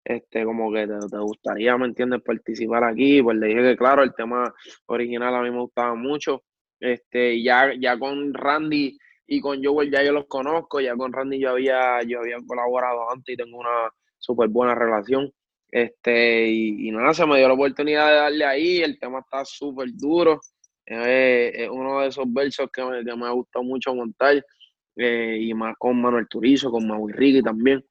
este, 0.04 0.44
como 0.46 0.74
que 0.74 0.88
te, 0.88 1.18
gustaría, 1.20 1.78
¿me 1.78 1.86
entiendes?, 1.86 2.24
participar 2.24 2.86
aquí. 2.86 3.22
Pues 3.22 3.38
le 3.38 3.48
dije 3.48 3.62
que 3.62 3.78
claro, 3.78 4.02
el 4.02 4.16
tema 4.16 4.52
original 4.88 5.36
a 5.36 5.44
mí 5.44 5.52
me 5.52 5.62
gustaba 5.62 5.94
mucho. 5.94 6.42
Este, 6.80 7.44
ya, 7.44 7.72
ya 7.80 8.00
con 8.00 8.34
Randy 8.34 8.98
y 9.28 9.42
con 9.42 9.64
Joel 9.64 9.92
ya 9.92 10.04
yo 10.04 10.12
los 10.12 10.26
conozco, 10.26 10.82
ya 10.82 10.96
con 10.96 11.14
Randy 11.14 11.40
yo 11.40 11.52
había, 11.52 12.02
yo 12.02 12.22
había 12.22 12.38
colaborado 12.48 13.12
antes 13.12 13.34
y 13.34 13.38
tengo 13.38 13.60
una 13.60 13.92
súper 14.18 14.50
buena 14.50 14.74
relación. 14.74 15.32
Este, 15.72 16.48
y, 16.50 16.92
nada, 16.92 17.14
se 17.14 17.26
me 17.26 17.38
dio 17.38 17.48
la 17.48 17.54
oportunidad 17.54 18.08
de 18.10 18.16
darle 18.16 18.46
ahí, 18.46 18.78
el 18.82 19.00
tema 19.00 19.20
está 19.20 19.46
súper 19.46 19.90
duro. 19.94 20.40
es 20.86 21.70
uno 21.70 22.02
de 22.02 22.08
esos 22.08 22.26
versos 22.28 22.70
que 22.72 22.84
me, 22.84 23.04
que 23.04 23.16
me 23.16 23.28
ha 23.28 23.32
gustado 23.32 23.64
mucho 23.64 23.94
montar. 23.94 24.44
Eh, 25.02 25.38
y 25.42 25.54
más 25.54 25.76
con 25.78 26.02
Manuel 26.02 26.28
Turizo, 26.28 26.70
con 26.70 26.86
Maui 26.86 27.14
Ricky 27.14 27.42
también. 27.42 27.82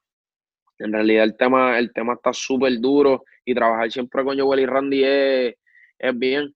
En 0.79 0.93
realidad 0.93 1.25
el 1.25 1.37
tema, 1.37 1.79
el 1.79 1.91
tema 1.93 2.13
está 2.13 2.35
súper 2.35 2.79
duro 2.79 3.25
y 3.47 3.55
trabajar 3.55 3.91
siempre 3.91 4.23
con 4.23 4.39
Joel 4.39 4.61
y 4.61 4.67
Randy 4.67 5.05
es, 5.05 5.55
es 5.99 6.19
bien. 6.19 6.55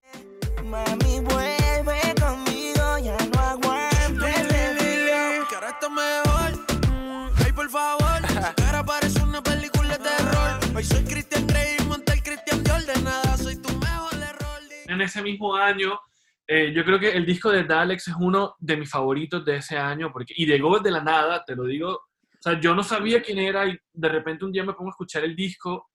Hoy 10.83 10.89
soy 10.89 11.03
Christian 11.05 11.47
Grey, 11.47 11.77
monta 11.87 12.13
el 12.13 12.21
Christian 12.21 12.61
Jordan. 12.65 13.05
Nada, 13.05 13.37
soy 13.37 13.55
tu 13.55 13.69
mejor 13.77 14.15
error. 14.15 14.59
En 14.87 14.99
ese 14.99 15.21
mismo 15.21 15.55
año 15.55 15.97
eh, 16.45 16.73
yo 16.75 16.83
creo 16.83 16.99
que 16.99 17.11
el 17.11 17.25
disco 17.25 17.49
de 17.51 17.63
Dalex 17.63 18.09
es 18.09 18.15
uno 18.19 18.55
de 18.59 18.75
mis 18.75 18.89
favoritos 18.89 19.45
de 19.45 19.57
ese 19.57 19.77
año, 19.77 20.11
porque, 20.11 20.33
y 20.35 20.45
llegó 20.45 20.77
de 20.81 20.91
la 20.91 21.01
nada, 21.01 21.41
te 21.45 21.55
lo 21.55 21.63
digo. 21.63 21.89
O 21.89 22.41
sea, 22.41 22.59
yo 22.59 22.75
no 22.75 22.83
sabía 22.83 23.21
quién 23.21 23.37
era 23.37 23.65
y 23.65 23.79
de 23.93 24.09
repente 24.09 24.43
un 24.43 24.51
día 24.51 24.65
me 24.65 24.73
pongo 24.73 24.89
a 24.89 24.91
escuchar 24.91 25.23
el 25.23 25.37
disco 25.37 25.89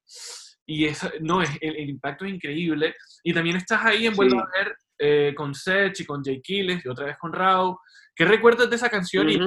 y 0.64 0.86
eso, 0.86 1.10
no, 1.20 1.42
es, 1.42 1.50
el, 1.60 1.90
impacto 1.90 2.24
es 2.24 2.32
increíble. 2.32 2.94
Y 3.22 3.34
también 3.34 3.56
estás 3.56 3.84
ahí 3.84 4.06
en 4.06 4.14
Vuelvo 4.14 4.40
a 4.40 4.48
ver 4.56 4.74
eh, 4.98 5.34
con 5.36 5.54
Sech 5.54 6.00
y 6.00 6.06
con 6.06 6.24
Jay 6.24 6.40
Kiles 6.40 6.82
y 6.82 6.88
otra 6.88 7.04
vez 7.04 7.18
con 7.18 7.34
Rao. 7.34 7.78
¿Qué 8.16 8.24
recuerdas 8.24 8.70
de 8.70 8.76
esa 8.76 8.88
canción 8.88 9.28
y 9.28 9.38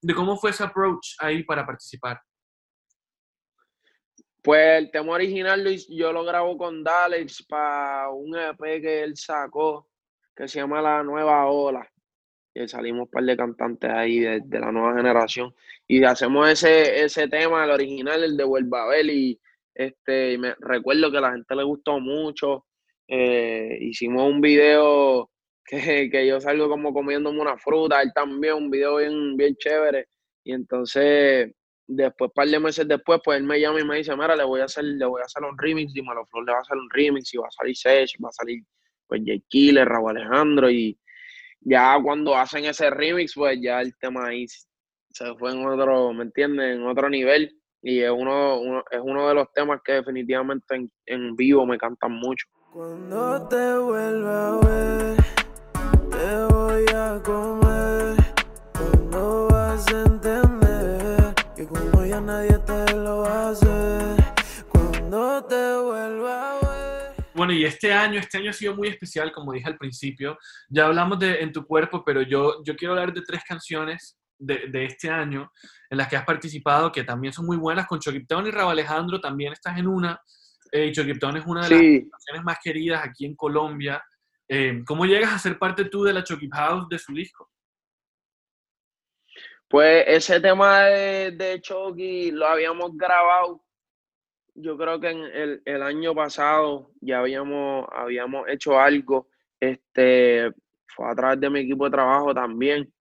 de 0.00 0.14
cómo 0.14 0.38
fue 0.38 0.48
ese 0.48 0.64
approach 0.64 1.14
ahí 1.18 1.42
para 1.42 1.66
participar? 1.66 2.18
Pues 4.42 4.78
el 4.78 4.90
tema 4.90 5.12
original 5.12 5.64
yo 5.88 6.12
lo 6.12 6.24
grabo 6.24 6.56
con 6.56 6.84
Dalex 6.84 7.44
para 7.44 8.10
un 8.10 8.36
EP 8.36 8.80
que 8.80 9.02
él 9.02 9.16
sacó 9.16 9.88
que 10.38 10.46
se 10.46 10.60
llama 10.60 10.80
La 10.80 11.02
Nueva 11.02 11.46
Ola. 11.50 11.90
Y 12.54 12.66
salimos 12.68 13.02
un 13.02 13.10
par 13.10 13.24
de 13.24 13.36
cantantes 13.36 13.90
ahí 13.90 14.20
de, 14.20 14.60
la 14.60 14.70
nueva 14.70 14.94
generación. 14.94 15.52
Y 15.86 16.04
hacemos 16.04 16.48
ese, 16.48 17.04
ese 17.04 17.26
tema, 17.28 17.64
el 17.64 17.70
original, 17.72 18.22
el 18.22 18.36
de 18.36 18.44
Vuelva 18.44 18.90
a 18.90 19.00
Y 19.00 19.38
este, 19.74 20.38
me 20.38 20.54
recuerdo 20.60 21.10
que 21.10 21.18
a 21.18 21.22
la 21.22 21.32
gente 21.32 21.56
le 21.56 21.64
gustó 21.64 21.98
mucho. 21.98 22.66
Eh, 23.08 23.78
hicimos 23.80 24.30
un 24.30 24.40
video 24.40 25.30
que, 25.64 26.08
que, 26.10 26.26
yo 26.26 26.40
salgo 26.40 26.68
como 26.68 26.92
comiéndome 26.94 27.40
una 27.40 27.58
fruta, 27.58 28.00
él 28.00 28.12
también, 28.14 28.54
un 28.54 28.70
video 28.70 28.96
bien, 28.96 29.36
bien 29.36 29.56
chévere. 29.56 30.06
Y 30.44 30.52
entonces, 30.52 31.52
después, 31.88 32.28
un 32.28 32.34
par 32.34 32.46
de 32.46 32.60
meses 32.60 32.86
después, 32.86 33.20
pues 33.24 33.38
él 33.38 33.44
me 33.44 33.60
llama 33.60 33.80
y 33.80 33.84
me 33.84 33.96
dice, 33.96 34.14
mira, 34.14 34.36
le 34.36 34.44
voy 34.44 34.60
a 34.60 34.66
hacer, 34.66 34.84
le 34.84 35.04
voy 35.04 35.20
a 35.20 35.24
hacer 35.24 35.42
un 35.42 35.58
remix, 35.58 35.96
y 35.96 36.02
Flor 36.02 36.44
le 36.46 36.52
va 36.52 36.58
a 36.58 36.60
hacer 36.60 36.76
un 36.76 36.88
remix, 36.90 37.34
y 37.34 37.38
va 37.38 37.48
a 37.48 37.50
salir 37.50 37.76
Sech, 37.76 38.16
va 38.22 38.28
a 38.28 38.32
salir 38.32 38.62
pues 39.08 39.22
Jay 39.24 39.42
Killer, 39.48 39.88
Raúl 39.88 40.16
Alejandro 40.16 40.70
y 40.70 40.96
ya 41.60 41.98
cuando 42.00 42.36
hacen 42.36 42.66
ese 42.66 42.90
remix, 42.90 43.34
pues 43.34 43.58
ya 43.60 43.80
el 43.80 43.96
tema 43.96 44.28
ahí 44.28 44.46
se 44.46 45.34
fue 45.36 45.52
en 45.52 45.66
otro, 45.66 46.12
¿me 46.12 46.24
entiendes? 46.24 46.76
En 46.76 46.86
otro 46.86 47.08
nivel 47.08 47.58
y 47.82 48.00
es 48.00 48.10
uno, 48.10 48.82
es 48.90 49.00
uno 49.02 49.28
de 49.28 49.34
los 49.34 49.52
temas 49.52 49.80
que 49.84 49.94
definitivamente 49.94 50.88
en, 51.06 51.36
vivo 51.36 51.64
me 51.64 51.78
cantan 51.78 52.12
mucho. 52.12 52.46
Cuando 52.72 53.48
te 53.48 53.78
vuelva 53.78 54.48
a 54.48 54.60
ver, 54.60 55.16
te 56.10 56.54
voy 56.54 56.84
a 56.94 57.22
comer, 57.22 57.67
Bueno, 67.38 67.52
y 67.52 67.64
este 67.64 67.92
año, 67.92 68.18
este 68.18 68.38
año 68.38 68.50
ha 68.50 68.52
sido 68.52 68.74
muy 68.74 68.88
especial, 68.88 69.30
como 69.30 69.52
dije 69.52 69.68
al 69.68 69.78
principio. 69.78 70.36
Ya 70.68 70.86
hablamos 70.86 71.20
de 71.20 71.40
En 71.40 71.52
tu 71.52 71.64
cuerpo, 71.64 72.02
pero 72.04 72.20
yo, 72.20 72.64
yo 72.64 72.74
quiero 72.74 72.94
hablar 72.94 73.12
de 73.12 73.22
tres 73.22 73.44
canciones 73.46 74.18
de, 74.36 74.66
de 74.66 74.86
este 74.86 75.08
año 75.08 75.48
en 75.88 75.98
las 75.98 76.08
que 76.08 76.16
has 76.16 76.24
participado, 76.24 76.90
que 76.90 77.04
también 77.04 77.32
son 77.32 77.46
muy 77.46 77.56
buenas. 77.56 77.86
Con 77.86 78.00
Choquiptón 78.00 78.48
y 78.48 78.50
Rabo 78.50 78.70
Alejandro 78.70 79.20
también 79.20 79.52
estás 79.52 79.78
en 79.78 79.86
una. 79.86 80.20
Eh, 80.72 80.90
Choquiptón 80.90 81.36
es 81.36 81.46
una 81.46 81.68
de 81.68 81.70
las 81.70 82.10
canciones 82.10 82.42
más 82.42 82.58
queridas 82.60 83.04
aquí 83.04 83.24
en 83.24 83.36
Colombia. 83.36 84.02
Eh, 84.48 84.82
¿Cómo 84.84 85.06
llegas 85.06 85.32
a 85.32 85.38
ser 85.38 85.60
parte 85.60 85.84
tú 85.84 86.02
de 86.02 86.14
la 86.14 86.24
Choquip 86.24 86.52
House 86.52 86.88
de 86.88 86.98
su 86.98 87.12
disco? 87.14 87.48
Pues 89.68 90.02
ese 90.08 90.40
tema 90.40 90.80
de, 90.86 91.30
de 91.30 91.60
Chucky 91.60 92.32
lo 92.32 92.48
habíamos 92.48 92.96
grabado 92.96 93.62
yo 94.60 94.76
creo 94.76 95.00
que 95.00 95.10
en 95.10 95.18
el, 95.18 95.62
el, 95.64 95.82
año 95.82 96.14
pasado 96.14 96.90
ya 97.00 97.20
habíamos, 97.20 97.86
habíamos 97.92 98.48
hecho 98.48 98.78
algo. 98.78 99.28
Este, 99.60 100.50
fue 100.86 101.10
a 101.10 101.14
través 101.14 101.40
de 101.40 101.50
mi 101.50 101.60
equipo 101.60 101.84
de 101.84 101.92
trabajo 101.92 102.34
también, 102.34 102.92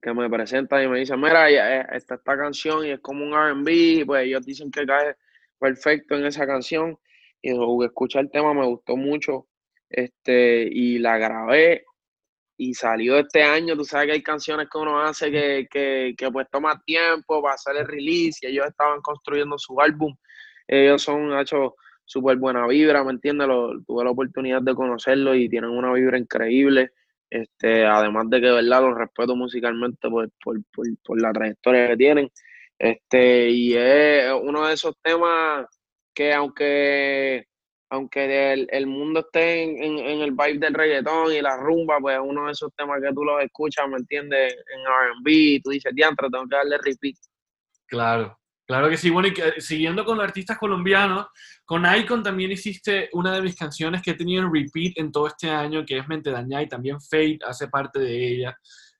que 0.00 0.14
me 0.14 0.28
presenta 0.30 0.82
y 0.82 0.88
me 0.88 1.00
dice, 1.00 1.16
mira, 1.16 1.50
eh, 1.50 1.86
está 1.92 2.14
esta 2.14 2.36
canción 2.36 2.86
y 2.86 2.90
es 2.90 3.00
como 3.00 3.24
un 3.24 3.34
RB, 3.34 4.06
pues 4.06 4.24
ellos 4.24 4.44
dicen 4.44 4.70
que 4.70 4.86
cae 4.86 5.16
perfecto 5.58 6.16
en 6.16 6.26
esa 6.26 6.46
canción. 6.46 6.98
Y 7.42 7.50
escuché 7.84 8.20
el 8.20 8.30
tema, 8.30 8.54
me 8.54 8.66
gustó 8.66 8.96
mucho. 8.96 9.48
Este, 9.88 10.68
y 10.70 10.98
la 10.98 11.18
grabé 11.18 11.84
y 12.56 12.74
salió 12.74 13.18
este 13.18 13.42
año. 13.42 13.76
Tú 13.76 13.84
sabes 13.84 14.06
que 14.06 14.12
hay 14.12 14.22
canciones 14.22 14.68
que 14.70 14.78
uno 14.78 15.00
hace 15.00 15.30
que, 15.30 15.66
que, 15.70 16.14
que 16.16 16.30
pues 16.30 16.46
toma 16.50 16.80
tiempo 16.86 17.42
para 17.42 17.54
hacer 17.54 17.76
el 17.76 17.86
release 17.86 18.38
y 18.42 18.50
ellos 18.50 18.66
estaban 18.66 19.00
construyendo 19.02 19.58
su 19.58 19.78
álbum 19.80 20.14
ellos 20.70 21.02
son, 21.02 21.38
hecho 21.38 21.74
súper 22.04 22.36
buena 22.36 22.66
vibra, 22.66 23.04
¿me 23.04 23.12
entiendes? 23.12 23.48
tuve 23.86 24.04
la 24.04 24.10
oportunidad 24.10 24.62
de 24.62 24.74
conocerlos 24.74 25.36
y 25.36 25.48
tienen 25.48 25.70
una 25.70 25.92
vibra 25.92 26.18
increíble. 26.18 26.92
Este, 27.28 27.86
además 27.86 28.28
de 28.30 28.40
que, 28.40 28.50
¿verdad? 28.50 28.82
Los 28.82 28.98
respeto 28.98 29.36
musicalmente 29.36 30.08
por, 30.08 30.28
por, 30.42 31.20
la 31.20 31.32
trayectoria 31.32 31.88
que 31.88 31.96
tienen. 31.96 32.30
Este, 32.78 33.50
y 33.50 33.74
es 33.74 34.32
uno 34.42 34.66
de 34.66 34.74
esos 34.74 34.96
temas 35.02 35.66
que 36.14 36.32
aunque 36.32 37.46
aunque 37.92 38.52
el, 38.70 38.86
mundo 38.86 39.20
esté 39.20 39.64
en, 39.64 39.98
en, 39.98 40.20
el 40.20 40.30
vibe 40.30 40.58
del 40.58 40.74
reggaetón 40.74 41.32
y 41.32 41.40
la 41.40 41.56
rumba, 41.56 41.98
pues 42.00 42.18
uno 42.22 42.46
de 42.46 42.52
esos 42.52 42.72
temas 42.76 43.00
que 43.02 43.12
tú 43.12 43.24
los 43.24 43.42
escuchas, 43.42 43.88
¿me 43.88 43.96
entiendes? 43.96 44.52
En 44.52 44.80
R&B, 44.80 45.60
tú 45.62 45.70
dices, 45.70 45.92
diantre, 45.92 46.28
tengo 46.30 46.46
que 46.46 46.56
darle 46.56 46.78
repeat. 46.78 47.16
Claro, 47.86 48.38
Claro 48.70 48.88
que 48.88 48.96
sí, 48.96 49.10
bueno, 49.10 49.26
y 49.26 49.34
que, 49.34 49.60
siguiendo 49.60 50.04
con 50.04 50.16
los 50.16 50.24
artistas 50.24 50.56
colombianos, 50.56 51.26
con 51.64 51.84
Icon 51.92 52.22
también 52.22 52.52
hiciste 52.52 53.08
una 53.14 53.34
de 53.34 53.42
mis 53.42 53.56
canciones 53.56 54.00
que 54.00 54.12
he 54.12 54.14
tenido 54.14 54.44
en 54.44 54.54
repeat 54.54 54.92
en 54.94 55.10
todo 55.10 55.26
este 55.26 55.50
año, 55.50 55.84
que 55.84 55.98
es 55.98 56.06
Mente 56.06 56.30
Dañada, 56.30 56.62
y 56.62 56.68
también 56.68 57.00
Fate 57.00 57.40
hace 57.44 57.66
parte 57.66 57.98
de 57.98 58.28
ella, 58.28 58.56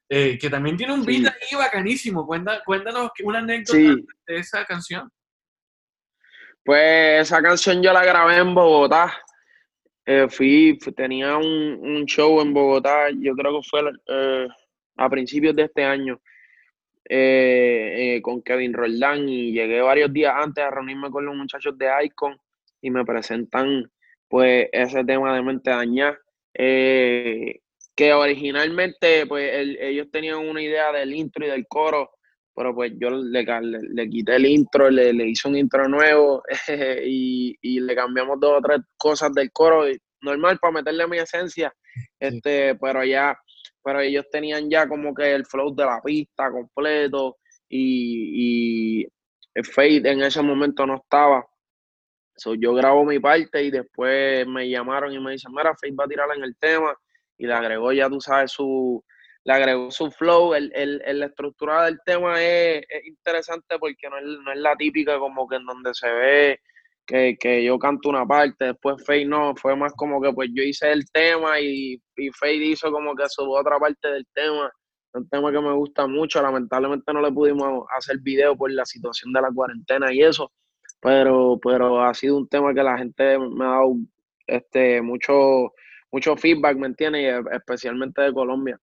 eh, 0.08 0.36
que 0.40 0.50
también 0.50 0.76
tiene 0.76 0.92
un 0.92 1.04
beat 1.04 1.24
ahí 1.26 1.56
bacanísimo. 1.56 2.26
cuéntanos 2.26 3.12
una 3.22 3.38
anécdota 3.38 3.94
de 4.26 4.36
esa 4.38 4.64
canción. 4.64 5.08
Pues 6.64 7.20
esa 7.28 7.40
canción 7.40 7.80
yo 7.80 7.92
la 7.92 8.04
grabé 8.04 8.38
en 8.38 8.52
Bogotá. 8.52 9.22
Eh, 10.04 10.26
fui, 10.28 10.76
tenía 10.96 11.36
un, 11.36 12.04
show 12.06 12.40
en 12.40 12.52
Bogotá, 12.52 13.10
yo 13.10 13.36
creo 13.36 13.60
que 13.60 13.68
fue 13.68 13.82
eh, 14.08 14.48
a 14.96 15.08
principios 15.08 15.54
de 15.54 15.62
este 15.62 15.84
año. 15.84 16.20
Eh, 17.12 18.14
eh, 18.14 18.22
con 18.22 18.40
Kevin 18.40 18.72
Roldán 18.72 19.28
y 19.28 19.50
llegué 19.50 19.80
varios 19.80 20.12
días 20.12 20.32
antes 20.36 20.62
a 20.62 20.70
reunirme 20.70 21.10
con 21.10 21.26
los 21.26 21.34
muchachos 21.34 21.76
de 21.76 21.88
Icon 22.04 22.38
y 22.80 22.88
me 22.92 23.04
presentan 23.04 23.90
pues 24.28 24.68
ese 24.70 25.02
tema 25.02 25.34
de 25.34 25.42
mente 25.42 25.70
dañada. 25.70 26.16
Eh, 26.54 27.58
que 27.96 28.12
originalmente 28.12 29.26
pues 29.26 29.50
ellos 29.80 30.06
tenían 30.12 30.38
una 30.38 30.62
idea 30.62 30.92
del 30.92 31.12
intro 31.12 31.44
y 31.44 31.50
del 31.50 31.66
coro 31.66 32.10
pero 32.54 32.74
pues 32.74 32.92
yo 32.96 33.10
le, 33.10 33.44
le, 33.44 34.08
quité 34.08 34.36
el 34.36 34.46
intro, 34.46 34.88
le, 34.88 35.12
le, 35.12 35.26
hice 35.28 35.48
un 35.48 35.56
intro 35.56 35.88
nuevo 35.88 36.42
y, 37.04 37.56
y, 37.60 37.80
le 37.80 37.94
cambiamos 37.96 38.38
dos 38.38 38.58
o 38.58 38.60
tres 38.60 38.80
cosas 38.96 39.32
del 39.34 39.50
coro 39.50 39.84
normal 40.20 40.58
para 40.58 40.74
meterle 40.74 41.06
mi 41.08 41.18
esencia. 41.18 41.72
Este 42.20 42.76
pero 42.76 43.04
ya 43.04 43.36
pero 43.82 44.00
ellos 44.00 44.26
tenían 44.30 44.68
ya 44.70 44.88
como 44.88 45.14
que 45.14 45.32
el 45.34 45.46
flow 45.46 45.74
de 45.74 45.84
la 45.84 46.00
pista 46.02 46.50
completo 46.50 47.38
y, 47.68 49.02
y 49.02 49.08
el 49.54 49.64
fade 49.64 50.10
en 50.10 50.22
ese 50.22 50.42
momento 50.42 50.86
no 50.86 50.96
estaba. 50.96 51.46
So, 52.36 52.54
yo 52.54 52.72
grabo 52.74 53.04
mi 53.04 53.18
parte 53.18 53.62
y 53.62 53.70
después 53.70 54.46
me 54.46 54.68
llamaron 54.68 55.12
y 55.12 55.20
me 55.20 55.32
dicen, 55.32 55.52
mira, 55.52 55.74
Fade 55.74 55.94
va 55.94 56.04
a 56.04 56.08
tirar 56.08 56.28
en 56.34 56.42
el 56.42 56.56
tema 56.56 56.96
y 57.36 57.46
le 57.46 57.52
agregó 57.52 57.92
ya, 57.92 58.08
tú 58.08 58.20
sabes, 58.20 58.52
su, 58.52 59.04
le 59.44 59.52
agregó 59.52 59.90
su 59.90 60.10
flow, 60.10 60.54
el, 60.54 60.72
el, 60.74 61.18
la 61.18 61.26
estructura 61.26 61.84
del 61.84 61.98
tema 62.04 62.42
es, 62.42 62.82
interesante 63.04 63.78
porque 63.78 64.08
no 64.08 64.18
es, 64.18 64.24
no 64.24 64.52
es, 64.52 64.58
la 64.58 64.76
típica 64.76 65.18
como 65.18 65.48
que 65.48 65.56
en 65.56 65.66
donde 65.66 65.92
se 65.94 66.10
ve 66.10 66.60
que, 67.06 67.36
que 67.38 67.64
yo 67.64 67.78
canto 67.78 68.08
una 68.08 68.26
parte, 68.26 68.66
después 68.66 69.04
Faye 69.04 69.24
no, 69.24 69.54
fue 69.56 69.76
más 69.76 69.92
como 69.94 70.20
que 70.20 70.32
pues 70.32 70.50
yo 70.52 70.62
hice 70.62 70.92
el 70.92 71.04
tema 71.10 71.60
y, 71.60 72.00
y 72.16 72.30
Faye 72.30 72.64
hizo 72.64 72.90
como 72.92 73.14
que 73.14 73.28
su 73.28 73.50
otra 73.50 73.78
parte 73.78 74.08
del 74.08 74.26
tema, 74.32 74.70
un 75.12 75.28
tema 75.28 75.50
que 75.50 75.60
me 75.60 75.72
gusta 75.72 76.06
mucho, 76.06 76.40
lamentablemente 76.40 77.12
no 77.12 77.20
le 77.20 77.32
pudimos 77.32 77.84
hacer 77.96 78.18
video 78.20 78.56
por 78.56 78.70
la 78.70 78.84
situación 78.84 79.32
de 79.32 79.42
la 79.42 79.50
cuarentena 79.52 80.12
y 80.12 80.22
eso, 80.22 80.52
pero, 81.00 81.58
pero 81.62 82.02
ha 82.02 82.14
sido 82.14 82.36
un 82.36 82.48
tema 82.48 82.74
que 82.74 82.82
la 82.82 82.98
gente 82.98 83.38
me 83.38 83.64
ha 83.64 83.68
dado 83.68 83.96
este, 84.46 85.02
mucho, 85.02 85.72
mucho 86.12 86.36
feedback, 86.36 86.76
¿me 86.76 86.86
entiendes? 86.86 87.44
especialmente 87.52 88.22
de 88.22 88.32
Colombia. 88.32 88.78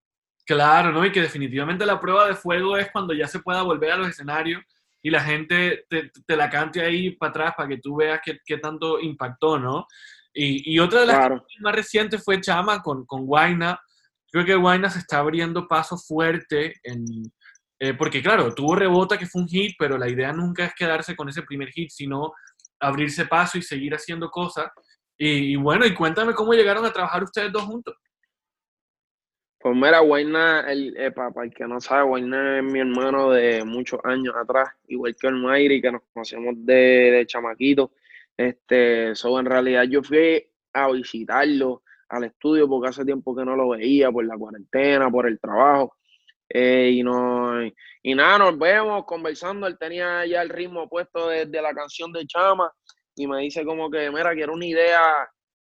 Claro, 0.45 0.91
¿no? 0.91 1.05
Y 1.05 1.11
que 1.11 1.21
definitivamente 1.21 1.85
la 1.85 1.99
prueba 1.99 2.27
de 2.27 2.33
fuego 2.33 2.77
es 2.77 2.89
cuando 2.91 3.13
ya 3.13 3.27
se 3.27 3.39
pueda 3.39 3.63
volver 3.63 3.91
a 3.91 3.97
los 3.97 4.07
escenarios 4.07 4.63
y 5.01 5.09
la 5.09 5.21
gente 5.21 5.85
te, 5.89 6.35
la 6.35 6.49
cante 6.49 6.81
ahí 6.81 7.11
para 7.11 7.29
atrás 7.29 7.53
para 7.55 7.69
que 7.69 7.77
tú 7.77 7.95
veas 7.97 8.19
qué, 8.23 8.39
qué 8.45 8.57
tanto 8.57 8.99
impactó, 8.99 9.59
¿no? 9.59 9.85
Y, 10.33 10.73
y 10.73 10.79
otra 10.79 11.01
de 11.01 11.07
las 11.07 11.31
más 11.61 11.75
recientes 11.75 12.23
fue 12.23 12.41
Chama 12.41 12.81
con, 12.81 13.05
con 13.05 13.25
Guaina. 13.25 13.79
Creo 14.31 14.45
que 14.45 14.55
Guaina 14.55 14.89
se 14.89 14.99
está 14.99 15.19
abriendo 15.19 15.67
paso 15.67 15.97
fuerte 15.97 16.75
en, 16.83 17.05
eh, 17.79 17.93
porque 17.93 18.21
claro, 18.21 18.53
tuvo 18.53 18.75
Rebota 18.75 19.17
que 19.17 19.27
fue 19.27 19.41
un 19.41 19.47
hit, 19.47 19.75
pero 19.77 19.97
la 19.97 20.09
idea 20.09 20.33
nunca 20.33 20.65
es 20.65 20.73
quedarse 20.73 21.15
con 21.15 21.29
ese 21.29 21.43
primer 21.43 21.69
hit, 21.69 21.89
sino 21.89 22.33
abrirse 22.79 23.25
paso 23.25 23.57
y 23.57 23.61
seguir 23.61 23.93
haciendo 23.93 24.29
cosas. 24.29 24.69
Y, 25.17 25.53
y 25.53 25.55
bueno, 25.55 25.85
y 25.85 25.93
cuéntame 25.93 26.33
cómo 26.33 26.53
llegaron 26.53 26.85
a 26.85 26.93
trabajar 26.93 27.23
ustedes 27.23 27.51
dos 27.51 27.63
juntos. 27.63 27.95
Pues 29.59 29.75
mira, 29.75 29.99
Guayna, 29.99 30.71
el, 30.71 30.95
eh, 30.97 31.11
para, 31.11 31.31
el 31.43 31.53
que 31.53 31.67
no 31.67 31.81
sabe, 31.81 32.03
Guayna 32.03 32.59
es 32.59 32.63
mi 32.63 32.79
hermano 32.79 33.31
de 33.31 33.63
muchos 33.63 33.99
años 34.03 34.35
atrás, 34.35 34.69
igual 34.87 35.15
que 35.15 35.27
el 35.27 35.35
Mayri, 35.35 35.81
que 35.81 35.91
nos 35.91 36.03
conocemos 36.13 36.53
de, 36.57 36.73
de 37.11 37.25
chamaquito. 37.25 37.91
Este, 38.37 39.15
so, 39.15 39.39
en 39.39 39.45
realidad 39.47 39.83
yo 39.89 40.03
fui 40.03 40.45
a 40.73 40.91
visitarlo 40.91 41.83
al 42.09 42.25
estudio 42.25 42.67
porque 42.69 42.89
hace 42.89 43.03
tiempo 43.03 43.35
que 43.35 43.43
no 43.43 43.55
lo 43.55 43.69
veía 43.69 44.11
por 44.11 44.25
la 44.25 44.37
cuarentena, 44.37 45.09
por 45.09 45.27
el 45.27 45.39
trabajo. 45.39 45.95
Eh, 46.49 46.91
y, 46.93 47.03
no, 47.03 47.65
y 48.03 48.15
nada, 48.15 48.37
nos 48.37 48.57
vemos 48.59 49.05
conversando. 49.05 49.67
Él 49.67 49.77
tenía 49.77 50.25
ya 50.25 50.41
el 50.43 50.49
ritmo 50.49 50.87
puesto 50.87 51.29
desde 51.29 51.61
la 51.61 51.73
canción 51.73 52.11
de 52.13 52.25
Chama 52.25 52.71
y 53.15 53.27
me 53.27 53.41
dice 53.41 53.65
como 53.65 53.89
que, 53.89 54.09
mira, 54.11 54.33
quiero 54.33 54.53
una 54.53 54.65
idea 54.65 55.01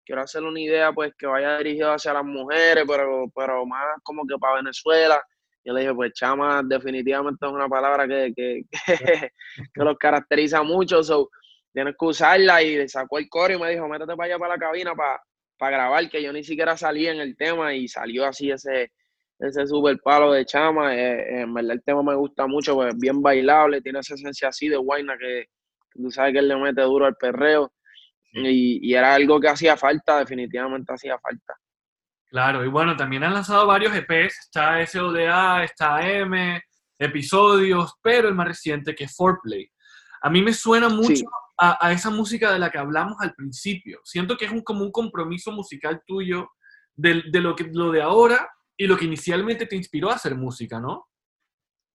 quiero 0.07 0.23
hacer 0.23 0.43
una 0.45 0.61
idea 0.61 0.93
pues 0.93 1.13
que 1.19 1.27
vaya 1.27 1.59
dirigido 1.59 1.93
hacia 1.93 2.15
las 2.15 2.25
mujeres, 2.25 2.85
pero, 2.87 3.25
pero 3.35 3.67
más 3.67 3.85
como 4.03 4.25
que 4.27 4.39
para 4.39 4.57
Venezuela. 4.57 5.23
Yo 5.65 5.75
le 5.75 5.81
dije, 5.81 5.95
pues 5.95 6.13
chama, 6.13 6.63
definitivamente 6.65 7.45
es 7.45 7.53
una 7.53 7.69
palabra 7.69 8.07
que, 8.07 8.33
que, 8.35 8.63
que, 9.75 9.85
los 9.85 9.99
caracteriza 9.99 10.63
mucho, 10.63 11.03
so, 11.03 11.29
tienes 11.73 11.97
que 11.99 12.07
usarla 12.07 12.63
y 12.63 12.89
sacó 12.89 13.19
el 13.19 13.29
coro 13.29 13.55
y 13.55 13.59
me 13.59 13.71
dijo, 13.73 13.89
métete 13.89 14.15
para 14.15 14.27
allá 14.27 14.39
para 14.39 14.55
la 14.55 14.61
cabina 14.61 14.95
para, 14.95 15.21
para 15.59 15.77
grabar, 15.77 16.09
que 16.09 16.23
yo 16.23 16.33
ni 16.33 16.45
siquiera 16.45 16.77
salí 16.77 17.09
en 17.09 17.19
el 17.19 17.37
tema 17.37 17.75
y 17.75 17.89
salió 17.89 18.27
así 18.27 18.53
ese, 18.53 18.93
ese 19.41 19.67
super 19.67 19.99
palo 19.99 20.33
de 20.33 20.47
chama. 20.47 20.97
Eh, 20.97 21.41
en 21.41 21.53
verdad 21.53 21.73
el 21.73 21.83
tema 21.83 22.05
me 22.05 22.15
gusta 22.15 22.47
mucho, 22.47 22.77
pues 22.77 22.97
bien 22.97 23.21
bailable, 23.21 23.83
tiene 23.83 23.99
esa 23.99 24.15
esencia 24.15 24.49
así 24.49 24.69
de 24.69 24.77
guayna 24.77 25.19
que, 25.19 25.47
que 25.91 26.01
tú 26.01 26.13
sabes 26.13 26.33
que 26.33 26.39
él 26.39 26.49
le 26.49 26.57
mete 26.57 26.83
duro 26.83 27.07
al 27.07 27.17
perreo. 27.17 27.73
Y, 28.33 28.95
era 28.95 29.15
algo 29.15 29.41
que 29.41 29.49
hacía 29.49 29.77
falta, 29.77 30.19
definitivamente 30.19 30.93
hacía 30.93 31.19
falta. 31.19 31.55
Claro, 32.29 32.65
y 32.65 32.69
bueno, 32.69 32.97
también 32.97 33.25
han 33.25 33.35
lanzado 33.35 33.67
varios 33.67 33.95
EPs, 33.95 34.39
está 34.41 34.85
SODA, 34.87 35.65
está 35.65 36.07
M, 36.07 36.63
episodios, 36.99 37.95
pero 38.03 38.29
el 38.29 38.35
más 38.35 38.49
reciente 38.49 38.95
que 38.95 39.05
es 39.05 39.17
Foreplay. 39.17 39.71
A 40.23 40.31
mí 40.31 40.43
me 40.43 40.53
suena 40.53 40.89
mucho 40.89 41.25
a, 41.59 41.93
esa 41.93 42.11
música 42.11 42.53
de 42.53 42.59
la 42.59 42.71
que 42.71 42.79
hablamos 42.79 43.17
al 43.21 43.35
principio. 43.35 44.01
Siento 44.05 44.37
que 44.37 44.47
es 44.47 44.51
un, 44.51 44.63
como 44.63 44.85
un 44.85 44.93
compromiso 44.93 45.53
musical 45.53 46.03
tuyo 46.07 46.51
de, 46.95 47.23
de, 47.31 47.41
lo, 47.41 47.55
que, 47.55 47.65
lo 47.73 47.91
de 47.91 48.03
ahora 48.03 48.51
y 48.77 48.87
lo 48.87 48.97
que 48.97 49.07
inicialmente 49.07 49.67
te 49.67 49.77
inspiró 49.77 50.11
a 50.11 50.15
hacer 50.15 50.35
música, 50.35 50.81
¿no? 50.81 51.09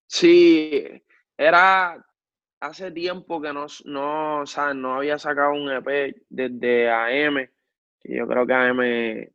Sí, 0.07 0.83
era, 1.37 2.03
hace 2.61 2.91
tiempo 2.91 3.41
que 3.41 3.51
no, 3.51 3.65
no, 3.85 4.43
no 4.75 4.95
había 4.95 5.17
sacado 5.17 5.53
un 5.53 5.69
EP 5.71 6.15
desde 6.29 6.89
AM, 6.89 7.49
que 7.99 8.15
yo 8.15 8.27
creo 8.27 8.45
que 8.45 8.53
AM 8.53 9.31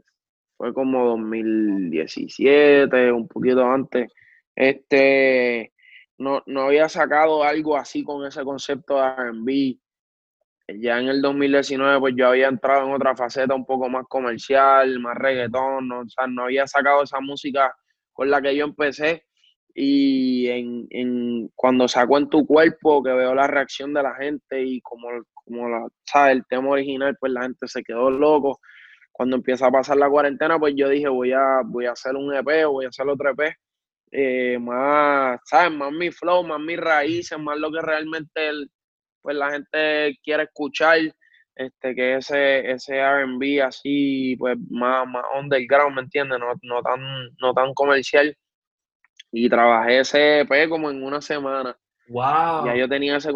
fue 0.57 0.73
como 0.73 1.05
2017, 1.07 3.13
un 3.13 3.29
poquito 3.29 3.67
antes. 3.67 4.11
Este, 4.55 5.73
no, 6.19 6.43
no 6.47 6.63
había 6.63 6.89
sacado 6.89 7.45
algo 7.45 7.77
así 7.77 8.05
con 8.05 8.25
ese 8.25 8.45
concepto 8.45 8.97
de 8.97 9.09
RB. 9.09 9.79
Ya 10.81 10.99
en 10.99 11.09
el 11.09 11.21
2019, 11.21 12.01
pues 12.01 12.15
yo 12.17 12.29
había 12.29 12.49
entrado 12.49 12.87
en 12.87 12.95
otra 12.95 13.15
faceta 13.17 13.55
un 13.55 13.67
poco 13.67 13.89
más 13.89 14.07
comercial, 14.09 14.99
más 15.01 15.17
reggaetón, 15.17 15.89
no, 15.89 16.01
o 16.01 16.09
sea, 16.09 16.27
no 16.27 16.45
había 16.45 16.67
sacado 16.67 17.03
esa 17.03 17.21
música 17.21 17.75
con 18.13 18.31
la 18.31 18.41
que 18.41 18.57
yo 18.57 18.65
empecé 18.65 19.27
y 19.79 20.49
en, 20.49 20.87
en, 20.89 21.49
cuando 21.55 21.87
saco 21.87 22.17
en 22.17 22.31
tu 22.31 22.47
cuerpo, 22.47 23.03
que 23.03 23.13
veo 23.13 23.35
la 23.35 23.47
reacción 23.47 23.93
de 23.93 24.03
la 24.03 24.15
gente 24.15 24.63
y 24.63 24.81
como, 24.81 25.09
como 25.35 25.69
la, 25.69 25.87
¿sabes? 26.07 26.37
el 26.37 26.47
tema 26.47 26.71
original, 26.71 27.15
pues 27.21 27.31
la 27.33 27.43
gente 27.43 27.69
se 27.69 27.83
quedó 27.83 28.11
loco. 28.11 28.59
Cuando 29.13 29.37
empieza 29.37 29.67
a 29.67 29.71
pasar 29.71 29.99
la 29.99 30.09
cuarentena, 30.09 30.59
pues 30.59 30.73
yo 30.77 30.89
dije, 30.89 31.09
voy 31.09 31.33
a, 31.33 31.61
voy 31.63 31.85
a 31.85 31.93
hacer 31.93 32.17
un 32.17 32.35
EP 32.35 32.67
o 32.67 32.73
voy 32.73 32.87
a 32.87 32.89
hacer 32.89 33.07
otro 33.07 33.31
EP. 33.31 33.55
Eh, 34.13 34.59
más, 34.59 35.41
¿sabes? 35.45 35.73
Más 35.77 35.93
mi 35.93 36.11
flow, 36.11 36.43
más 36.43 36.61
mis 36.61 36.79
raíces, 36.79 37.39
más 37.39 37.59
lo 37.59 37.71
que 37.71 37.83
realmente 37.83 38.51
pues 39.21 39.37
la 39.37 39.51
gente 39.51 40.19
quiere 40.25 40.45
escuchar, 40.45 40.99
este, 41.55 41.95
que 41.95 42.17
ese, 42.17 42.71
ese 42.71 42.97
R&B 42.97 43.63
así, 43.63 44.37
pues 44.39 44.57
más, 44.71 45.07
más 45.07 45.25
underground, 45.39 45.97
¿me 45.97 46.03
entiendes? 46.03 46.39
No, 46.39 46.55
no, 46.63 46.83
tan, 46.83 47.01
no 47.41 47.53
tan 47.53 47.75
comercial 47.75 48.35
y 49.33 49.49
trabajé 49.49 50.01
ese 50.01 50.41
EP 50.41 50.69
como 50.69 50.91
en 50.91 51.03
una 51.03 51.21
semana. 51.21 51.77
Wow. 52.09 52.67
Ya 52.67 52.77
yo 52.77 52.89
tenía 52.89 53.17
ese 53.17 53.31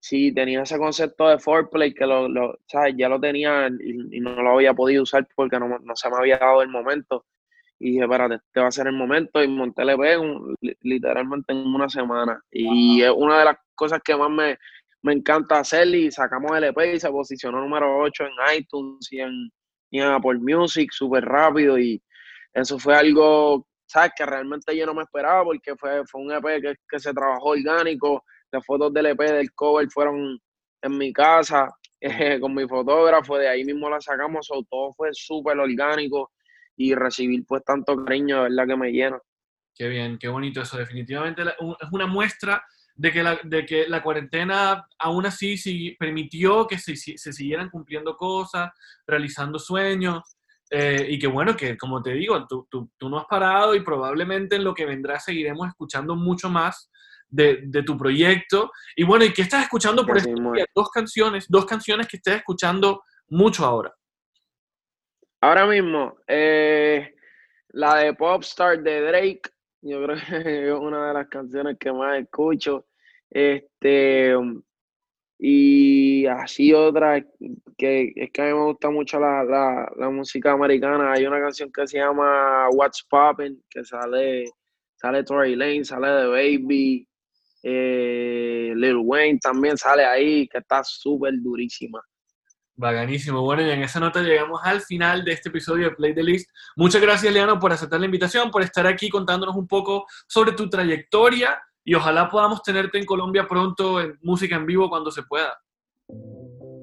sí, 0.00 0.32
tenía 0.34 0.62
ese 0.62 0.78
concepto 0.78 1.28
de 1.28 1.38
foreplay 1.38 1.94
que 1.94 2.06
lo, 2.06 2.28
lo 2.28 2.58
ya 2.94 3.08
lo 3.08 3.18
tenía 3.18 3.68
y, 3.68 4.20
no 4.20 4.42
lo 4.42 4.50
había 4.50 4.74
podido 4.74 5.02
usar 5.02 5.26
porque 5.34 5.58
no, 5.58 5.78
se 5.94 6.10
me 6.10 6.16
había 6.16 6.38
dado 6.38 6.62
el 6.62 6.68
momento. 6.68 7.24
Y 7.78 7.92
dije, 7.92 8.04
espérate, 8.04 8.34
este 8.36 8.60
va 8.60 8.68
a 8.68 8.72
ser 8.72 8.86
el 8.86 8.92
momento. 8.94 9.42
Y 9.42 9.48
monté 9.48 9.82
el 9.82 9.90
EP 9.90 10.20
literalmente 10.82 11.52
en 11.52 11.58
una 11.58 11.88
semana. 11.88 12.40
Y 12.50 13.02
es 13.02 13.10
una 13.10 13.38
de 13.38 13.44
las 13.46 13.56
cosas 13.74 14.00
que 14.04 14.14
más 14.14 14.30
me, 14.30 14.58
me 15.02 15.14
encanta 15.14 15.58
hacer. 15.58 15.88
Y 15.88 16.10
sacamos 16.10 16.56
el 16.56 16.64
EP 16.64 16.78
y 16.94 17.00
se 17.00 17.10
posicionó 17.10 17.60
número 17.60 17.98
8 17.98 18.24
en 18.24 18.58
iTunes 18.58 19.10
y 19.10 19.20
en, 19.20 19.50
y 19.90 20.00
en 20.00 20.08
Apple 20.08 20.38
Music 20.38 20.90
súper 20.92 21.24
rápido. 21.24 21.78
Y 21.78 22.02
eso 22.52 22.78
fue 22.78 22.94
algo 22.94 23.66
¿sabes? 23.94 24.12
Que 24.16 24.26
realmente 24.26 24.76
yo 24.76 24.86
no 24.86 24.94
me 24.94 25.04
esperaba 25.04 25.44
porque 25.44 25.76
fue, 25.76 26.04
fue 26.06 26.20
un 26.20 26.32
EP 26.32 26.60
que, 26.60 26.74
que 26.88 26.98
se 26.98 27.14
trabajó 27.14 27.50
orgánico, 27.50 28.24
las 28.50 28.66
fotos 28.66 28.92
del 28.92 29.06
EP 29.06 29.18
del 29.20 29.52
cover 29.54 29.88
fueron 29.88 30.36
en 30.82 30.98
mi 30.98 31.12
casa, 31.12 31.68
eh, 32.00 32.40
con 32.40 32.54
mi 32.54 32.66
fotógrafo, 32.66 33.38
de 33.38 33.48
ahí 33.48 33.64
mismo 33.64 33.88
la 33.88 34.00
sacamos, 34.00 34.48
todo 34.68 34.92
fue 34.94 35.10
súper 35.12 35.58
orgánico. 35.58 36.32
Y 36.76 36.92
recibir 36.92 37.44
pues 37.46 37.62
tanto 37.64 37.94
cariño, 38.04 38.42
de 38.42 38.42
verdad 38.50 38.66
que 38.66 38.76
me 38.76 38.90
llena. 38.90 39.16
Qué 39.76 39.86
bien, 39.86 40.18
qué 40.18 40.26
bonito 40.26 40.60
eso, 40.60 40.76
definitivamente 40.76 41.42
es 41.42 41.88
una 41.92 42.08
muestra 42.08 42.64
de 42.96 43.12
que 43.12 43.22
la, 43.22 43.38
de 43.44 43.64
que 43.64 43.86
la 43.86 44.02
cuarentena 44.02 44.84
aún 44.98 45.24
así 45.24 45.56
sí 45.56 45.94
permitió 45.96 46.66
que 46.66 46.78
se, 46.78 46.96
se 46.96 47.32
siguieran 47.32 47.70
cumpliendo 47.70 48.16
cosas, 48.16 48.72
realizando 49.06 49.60
sueños, 49.60 50.36
eh, 50.70 51.06
y 51.08 51.18
que 51.18 51.26
bueno, 51.26 51.56
que 51.56 51.76
como 51.76 52.02
te 52.02 52.12
digo, 52.12 52.46
tú, 52.46 52.66
tú, 52.70 52.90
tú, 52.96 53.08
no 53.08 53.18
has 53.18 53.26
parado 53.26 53.74
y 53.74 53.80
probablemente 53.80 54.56
en 54.56 54.64
lo 54.64 54.74
que 54.74 54.86
vendrá 54.86 55.20
seguiremos 55.20 55.68
escuchando 55.68 56.16
mucho 56.16 56.48
más 56.48 56.90
de, 57.28 57.60
de 57.64 57.82
tu 57.82 57.96
proyecto. 57.96 58.70
Y 58.96 59.04
bueno, 59.04 59.24
¿y 59.24 59.32
qué 59.32 59.42
estás 59.42 59.62
escuchando 59.62 60.06
por 60.06 60.18
ejemplo 60.18 60.52
Dos 60.74 60.90
canciones, 60.90 61.46
dos 61.48 61.66
canciones 61.66 62.08
que 62.08 62.16
estés 62.16 62.36
escuchando 62.36 63.02
mucho 63.28 63.64
ahora. 63.64 63.94
Ahora 65.40 65.66
mismo, 65.66 66.16
eh, 66.26 67.14
la 67.68 67.96
de 67.96 68.14
Popstar 68.14 68.82
de 68.82 69.00
Drake, 69.02 69.42
yo 69.82 70.02
creo 70.02 70.16
que 70.28 70.68
es 70.68 70.74
una 70.74 71.08
de 71.08 71.14
las 71.14 71.28
canciones 71.28 71.76
que 71.78 71.92
más 71.92 72.18
escucho. 72.18 72.86
Este, 73.30 74.34
y 75.38 76.26
así 76.26 76.72
otra, 76.72 77.22
que 77.76 78.12
es 78.14 78.30
que 78.30 78.42
a 78.42 78.46
mí 78.46 78.52
me 78.52 78.64
gusta 78.66 78.90
mucho 78.90 79.18
la, 79.18 80.10
música 80.10 80.52
americana. 80.52 81.12
Hay 81.12 81.26
una 81.26 81.40
canción 81.40 81.70
que 81.72 81.86
se 81.86 81.98
llama 81.98 82.68
What's 82.70 83.04
Poppin', 83.08 83.62
que 83.68 83.84
sale, 83.84 84.44
sale 84.96 85.24
Tory 85.24 85.56
Lane, 85.56 85.84
sale 85.84 86.08
de 86.08 86.26
Baby, 86.28 87.08
eh, 87.62 88.72
Lil 88.76 88.96
Wayne 89.02 89.38
también 89.40 89.76
sale 89.76 90.04
ahí, 90.04 90.46
que 90.48 90.58
está 90.58 90.84
súper 90.84 91.32
durísima. 91.40 92.00
Baganísimo. 92.76 93.40
Bueno, 93.42 93.62
y 93.62 93.70
en 93.70 93.82
esa 93.82 94.00
nota 94.00 94.20
llegamos 94.20 94.60
al 94.64 94.80
final 94.80 95.24
de 95.24 95.32
este 95.32 95.48
episodio 95.48 95.90
de 95.90 95.96
Play 95.96 96.14
the 96.14 96.22
List. 96.22 96.50
Muchas 96.76 97.00
gracias, 97.00 97.32
Leano, 97.32 97.58
por 97.58 97.72
aceptar 97.72 98.00
la 98.00 98.06
invitación, 98.06 98.50
por 98.50 98.62
estar 98.62 98.86
aquí 98.86 99.08
contándonos 99.08 99.54
un 99.54 99.68
poco 99.68 100.06
sobre 100.26 100.52
tu 100.52 100.68
trayectoria 100.68 101.56
y 101.84 101.94
ojalá 101.94 102.28
podamos 102.28 102.62
tenerte 102.62 102.98
en 102.98 103.04
Colombia 103.04 103.46
pronto 103.46 104.00
en 104.00 104.18
música 104.22 104.56
en 104.56 104.66
vivo 104.66 104.88
cuando 104.88 105.10
se 105.10 105.22
pueda. 105.22 105.58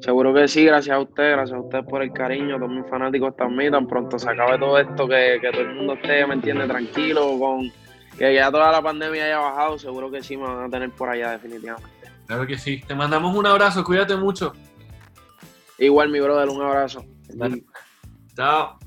Seguro 0.01 0.33
que 0.33 0.47
sí, 0.47 0.65
gracias 0.65 0.95
a 0.95 0.99
usted, 0.99 1.31
gracias 1.31 1.57
a 1.57 1.61
usted 1.61 1.83
por 1.83 2.01
el 2.01 2.11
cariño, 2.11 2.57
todos 2.57 2.71
mis 2.71 2.89
fanáticos 2.89 3.35
también, 3.35 3.71
tan 3.71 3.87
pronto 3.87 4.17
se 4.17 4.29
acabe 4.29 4.57
todo 4.57 4.77
esto, 4.79 5.07
que, 5.07 5.37
que 5.39 5.51
todo 5.51 5.61
el 5.61 5.75
mundo 5.75 5.93
esté, 5.93 6.25
me 6.25 6.35
entiende, 6.35 6.67
tranquilo, 6.67 7.37
con 7.37 7.71
que 8.17 8.33
ya 8.33 8.51
toda 8.51 8.71
la 8.71 8.81
pandemia 8.81 9.25
haya 9.25 9.39
bajado, 9.39 9.77
seguro 9.77 10.09
que 10.09 10.23
sí 10.23 10.37
me 10.37 10.43
van 10.43 10.65
a 10.65 10.69
tener 10.69 10.89
por 10.91 11.09
allá 11.09 11.31
definitivamente. 11.31 11.89
Claro 12.25 12.47
que 12.47 12.57
sí, 12.57 12.81
te 12.87 12.95
mandamos 12.95 13.35
un 13.35 13.45
abrazo, 13.45 13.83
cuídate 13.83 14.15
mucho. 14.15 14.53
Igual 15.77 16.09
mi 16.09 16.19
brother, 16.19 16.49
un 16.49 16.61
abrazo. 16.61 17.05
Chao. 18.35 18.80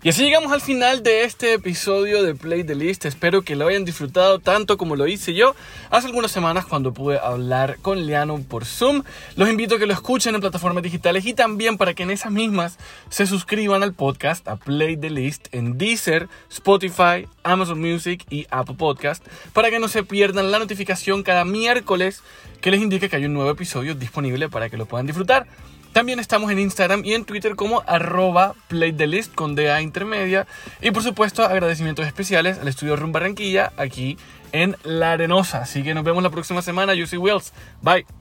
Y 0.00 0.10
así 0.10 0.22
llegamos 0.22 0.52
al 0.52 0.60
final 0.60 1.02
de 1.02 1.24
este 1.24 1.54
episodio 1.54 2.22
de 2.22 2.36
Play 2.36 2.62
the 2.62 2.76
List. 2.76 3.04
Espero 3.04 3.42
que 3.42 3.56
lo 3.56 3.66
hayan 3.66 3.84
disfrutado 3.84 4.38
tanto 4.38 4.78
como 4.78 4.94
lo 4.94 5.08
hice 5.08 5.34
yo 5.34 5.56
hace 5.90 6.06
algunas 6.06 6.30
semanas 6.30 6.66
cuando 6.66 6.94
pude 6.94 7.18
hablar 7.18 7.78
con 7.82 8.06
Leano 8.06 8.40
por 8.48 8.64
Zoom. 8.64 9.02
Los 9.34 9.50
invito 9.50 9.74
a 9.74 9.78
que 9.80 9.86
lo 9.86 9.92
escuchen 9.92 10.36
en 10.36 10.40
plataformas 10.40 10.84
digitales 10.84 11.26
y 11.26 11.34
también 11.34 11.78
para 11.78 11.94
que 11.94 12.04
en 12.04 12.12
esas 12.12 12.30
mismas 12.30 12.78
se 13.10 13.26
suscriban 13.26 13.82
al 13.82 13.92
podcast 13.92 14.46
a 14.46 14.54
Play 14.54 14.96
the 14.96 15.10
List 15.10 15.48
en 15.50 15.78
Deezer, 15.78 16.28
Spotify, 16.48 17.26
Amazon 17.42 17.80
Music 17.80 18.24
y 18.30 18.46
Apple 18.50 18.76
Podcast 18.78 19.26
para 19.52 19.68
que 19.68 19.80
no 19.80 19.88
se 19.88 20.04
pierdan 20.04 20.52
la 20.52 20.60
notificación 20.60 21.24
cada 21.24 21.44
miércoles 21.44 22.22
que 22.60 22.70
les 22.70 22.80
indique 22.80 23.08
que 23.08 23.16
hay 23.16 23.24
un 23.24 23.34
nuevo 23.34 23.50
episodio 23.50 23.96
disponible 23.96 24.48
para 24.48 24.70
que 24.70 24.76
lo 24.76 24.86
puedan 24.86 25.06
disfrutar. 25.06 25.48
También 25.98 26.20
estamos 26.20 26.48
en 26.52 26.60
Instagram 26.60 27.04
y 27.04 27.14
en 27.14 27.24
Twitter 27.24 27.56
como 27.56 27.82
arroba 27.84 28.54
playthelist 28.68 29.34
con 29.34 29.56
DA 29.56 29.82
intermedia. 29.82 30.46
Y 30.80 30.92
por 30.92 31.02
supuesto 31.02 31.44
agradecimientos 31.44 32.06
especiales 32.06 32.60
al 32.60 32.68
estudio 32.68 32.94
Room 32.94 33.10
Barranquilla 33.10 33.72
aquí 33.76 34.16
en 34.52 34.76
La 34.84 35.10
Arenosa. 35.10 35.62
Así 35.62 35.82
que 35.82 35.94
nos 35.94 36.04
vemos 36.04 36.22
la 36.22 36.30
próxima 36.30 36.62
semana. 36.62 36.94
Yo 36.94 37.08
soy 37.08 37.18
Wills. 37.18 37.52
Bye. 37.82 38.17